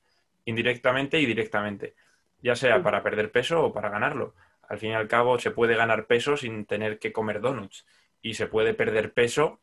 indirectamente 0.48 1.20
y 1.20 1.26
directamente, 1.26 1.94
ya 2.42 2.56
sea 2.56 2.82
para 2.84 3.04
perder 3.04 3.32
peso 3.32 3.64
o 3.66 3.72
para 3.74 3.90
ganarlo. 3.90 4.34
Al 4.68 4.80
fin 4.80 4.92
y 4.92 4.94
al 4.96 5.08
cabo, 5.08 5.40
se 5.40 5.52
puede 5.52 5.76
ganar 5.76 6.08
peso 6.08 6.36
sin 6.36 6.66
tener 6.66 7.00
que 7.00 7.14
comer 7.14 7.40
donuts 7.42 7.86
y 8.22 8.34
se 8.34 8.48
puede 8.48 8.74
perder 8.74 9.14
peso 9.14 9.60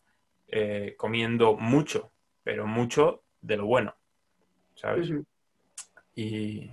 eh, 0.48 0.94
comiendo 0.96 1.56
mucho, 1.56 2.12
pero 2.42 2.66
mucho 2.66 3.22
de 3.40 3.56
lo 3.56 3.66
bueno, 3.66 3.96
¿sabes? 4.74 5.10
Y, 6.14 6.70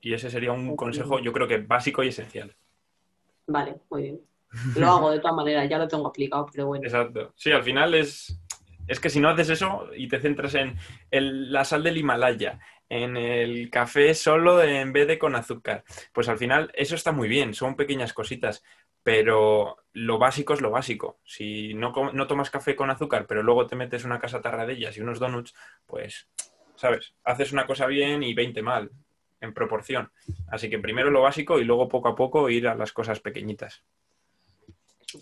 y 0.00 0.12
ese 0.14 0.30
sería 0.30 0.52
un 0.52 0.76
consejo, 0.76 1.18
yo 1.20 1.32
creo 1.32 1.48
que 1.48 1.58
básico 1.58 2.02
y 2.04 2.08
esencial. 2.08 2.54
Vale, 3.46 3.76
muy 3.90 4.02
bien. 4.02 4.20
Lo 4.76 4.86
hago 4.88 5.10
de 5.10 5.18
todas 5.20 5.34
maneras, 5.36 5.68
ya 5.68 5.78
lo 5.78 5.88
tengo 5.88 6.06
aplicado, 6.06 6.46
pero 6.52 6.66
bueno. 6.66 6.84
Exacto. 6.84 7.32
Sí, 7.36 7.50
al 7.52 7.62
final 7.62 7.94
es, 7.94 8.38
es 8.86 9.00
que 9.00 9.08
si 9.08 9.18
no 9.18 9.28
haces 9.30 9.48
eso 9.48 9.88
y 9.96 10.08
te 10.08 10.20
centras 10.20 10.54
en 10.54 10.76
el- 11.10 11.50
la 11.50 11.64
sal 11.64 11.82
del 11.82 11.96
Himalaya, 11.96 12.60
en 12.92 13.16
el 13.16 13.70
café 13.70 14.12
solo 14.12 14.62
en 14.62 14.92
vez 14.92 15.08
de 15.08 15.18
con 15.18 15.34
azúcar, 15.34 15.82
pues 16.12 16.28
al 16.28 16.36
final 16.36 16.70
eso 16.74 16.94
está 16.94 17.10
muy 17.10 17.26
bien, 17.26 17.54
son 17.54 17.74
pequeñas 17.74 18.12
cositas, 18.12 18.62
pero 19.02 19.78
lo 19.94 20.18
básico 20.18 20.52
es 20.52 20.60
lo 20.60 20.70
básico. 20.70 21.18
Si 21.24 21.72
no, 21.72 21.94
no 22.12 22.26
tomas 22.26 22.50
café 22.50 22.76
con 22.76 22.90
azúcar, 22.90 23.26
pero 23.26 23.42
luego 23.42 23.66
te 23.66 23.76
metes 23.76 24.04
una 24.04 24.20
casa 24.20 24.42
tarradellas 24.42 24.94
y 24.98 25.00
unos 25.00 25.18
donuts, 25.18 25.54
pues, 25.86 26.28
¿sabes? 26.76 27.14
Haces 27.24 27.52
una 27.52 27.66
cosa 27.66 27.86
bien 27.86 28.22
y 28.22 28.34
20 28.34 28.60
mal, 28.60 28.90
en 29.40 29.54
proporción. 29.54 30.12
Así 30.48 30.68
que 30.68 30.78
primero 30.78 31.10
lo 31.10 31.22
básico 31.22 31.58
y 31.58 31.64
luego 31.64 31.88
poco 31.88 32.08
a 32.08 32.14
poco 32.14 32.50
ir 32.50 32.68
a 32.68 32.74
las 32.74 32.92
cosas 32.92 33.20
pequeñitas. 33.20 33.82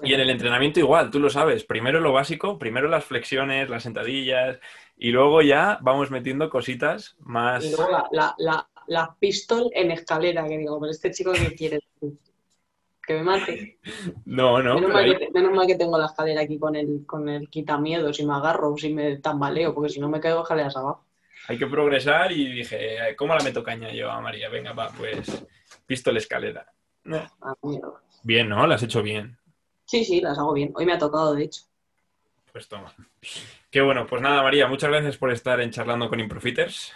Y 0.02 0.14
en 0.14 0.20
el 0.20 0.30
entrenamiento 0.30 0.80
igual, 0.80 1.10
tú 1.10 1.18
lo 1.20 1.30
sabes, 1.30 1.64
primero 1.64 2.00
lo 2.00 2.12
básico, 2.12 2.58
primero 2.58 2.88
las 2.88 3.04
flexiones, 3.04 3.68
las 3.70 3.82
sentadillas 3.82 4.58
y 4.96 5.10
luego 5.10 5.42
ya 5.42 5.78
vamos 5.82 6.10
metiendo 6.10 6.50
cositas 6.50 7.16
más... 7.20 7.64
Y 7.64 7.70
luego 7.74 7.90
la, 7.90 8.08
la, 8.12 8.34
la, 8.38 8.68
la 8.86 9.16
pistol 9.18 9.70
en 9.74 9.90
escalera, 9.90 10.46
que 10.46 10.58
digo, 10.58 10.78
pero 10.80 10.90
este 10.90 11.10
chico 11.10 11.32
que 11.32 11.54
quiere 11.54 11.80
que 13.06 13.14
me 13.14 13.22
mate. 13.22 13.78
No, 14.24 14.62
no, 14.62 14.74
menos, 14.74 14.80
pero 14.82 14.88
mal 14.92 15.04
ahí- 15.04 15.16
que, 15.16 15.30
menos 15.32 15.52
mal 15.52 15.66
que 15.66 15.74
tengo 15.76 15.98
la 15.98 16.06
escalera 16.06 16.42
aquí 16.42 16.58
con 16.58 16.76
el, 16.76 17.04
con 17.06 17.28
el 17.28 17.48
quitamiedo, 17.48 18.12
si 18.12 18.24
me 18.24 18.34
agarro, 18.34 18.76
si 18.76 18.92
me 18.94 19.16
tambaleo, 19.18 19.74
porque 19.74 19.88
si 19.90 19.98
no 20.00 20.08
me 20.08 20.20
caigo 20.20 20.42
escaleras 20.42 20.76
abajo. 20.76 21.06
hay 21.48 21.58
que 21.58 21.66
progresar 21.66 22.30
y 22.30 22.46
dije, 22.52 23.16
¿cómo 23.16 23.34
la 23.34 23.42
meto 23.42 23.64
caña 23.64 23.90
yo 23.92 24.10
a 24.10 24.20
María? 24.20 24.48
Venga, 24.48 24.72
va, 24.74 24.90
pues 24.96 25.44
pistol 25.86 26.18
escalera. 26.18 26.66
Eh, 27.06 27.26
Ah. 27.40 27.54
Bien, 28.22 28.48
¿no? 28.48 28.66
La 28.66 28.74
has 28.74 28.82
hecho 28.82 29.02
bien. 29.02 29.38
Sí, 29.90 30.04
sí, 30.04 30.20
las 30.20 30.38
hago 30.38 30.52
bien. 30.52 30.70
Hoy 30.76 30.86
me 30.86 30.92
ha 30.92 30.98
tocado, 30.98 31.34
de 31.34 31.42
hecho. 31.42 31.62
Pues 32.52 32.68
toma. 32.68 32.94
Qué 33.72 33.80
bueno, 33.80 34.06
pues 34.06 34.22
nada, 34.22 34.40
María, 34.40 34.68
muchas 34.68 34.88
gracias 34.88 35.16
por 35.16 35.32
estar 35.32 35.60
en 35.60 35.72
charlando 35.72 36.08
con 36.08 36.20
Improfiters. 36.20 36.92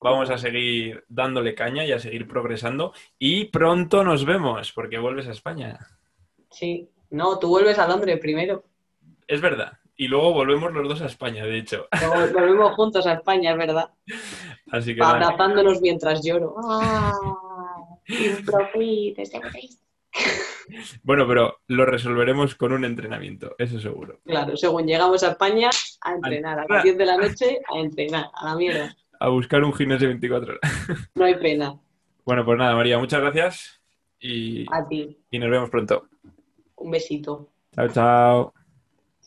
Vamos 0.00 0.30
a 0.30 0.36
seguir 0.36 1.04
dándole 1.06 1.54
caña 1.54 1.84
y 1.84 1.92
a 1.92 2.00
seguir 2.00 2.26
progresando. 2.26 2.92
Y 3.20 3.44
pronto 3.44 4.02
nos 4.02 4.24
vemos, 4.24 4.72
porque 4.72 4.98
vuelves 4.98 5.28
a 5.28 5.30
España. 5.30 5.78
Sí. 6.50 6.90
No, 7.10 7.38
tú 7.38 7.50
vuelves 7.50 7.78
a 7.78 7.86
Londres 7.86 8.18
primero. 8.20 8.64
Es 9.28 9.40
verdad. 9.40 9.78
Y 9.94 10.08
luego 10.08 10.32
volvemos 10.32 10.72
los 10.72 10.88
dos 10.88 11.02
a 11.02 11.06
España, 11.06 11.46
de 11.46 11.58
hecho. 11.58 11.86
Luego 12.00 12.32
volvemos 12.32 12.74
juntos 12.74 13.06
a 13.06 13.12
España, 13.12 13.52
es 13.52 13.58
verdad. 13.58 13.90
Así 14.72 14.96
que 14.96 15.02
mientras 15.80 16.20
lloro. 16.24 16.56
Ah, 16.66 17.12
Improfit, 18.08 19.16
país. 19.52 19.83
Bueno, 21.02 21.26
pero 21.28 21.60
lo 21.68 21.84
resolveremos 21.86 22.54
con 22.54 22.72
un 22.72 22.84
entrenamiento, 22.84 23.54
eso 23.58 23.78
seguro. 23.80 24.20
Claro, 24.24 24.56
según 24.56 24.86
llegamos 24.86 25.22
a 25.22 25.30
España, 25.32 25.70
a 26.00 26.12
entrenar. 26.14 26.60
A 26.60 26.66
las 26.68 26.82
10 26.82 26.98
de 26.98 27.06
la 27.06 27.16
noche, 27.16 27.60
a 27.72 27.78
entrenar. 27.78 28.26
A 28.34 28.50
la 28.50 28.56
mierda. 28.56 28.96
A 29.20 29.28
buscar 29.28 29.62
un 29.62 29.72
gimnasio 29.72 30.08
24 30.08 30.54
horas. 30.54 31.10
No 31.14 31.24
hay 31.24 31.34
pena. 31.36 31.78
Bueno, 32.24 32.44
pues 32.44 32.58
nada, 32.58 32.74
María, 32.74 32.98
muchas 32.98 33.20
gracias 33.20 33.80
y, 34.18 34.64
A 34.72 34.86
ti. 34.88 35.18
y 35.30 35.38
nos 35.38 35.50
vemos 35.50 35.70
pronto. 35.70 36.08
Un 36.76 36.90
besito. 36.90 37.50
Chao, 37.74 37.88
chao. 37.88 38.54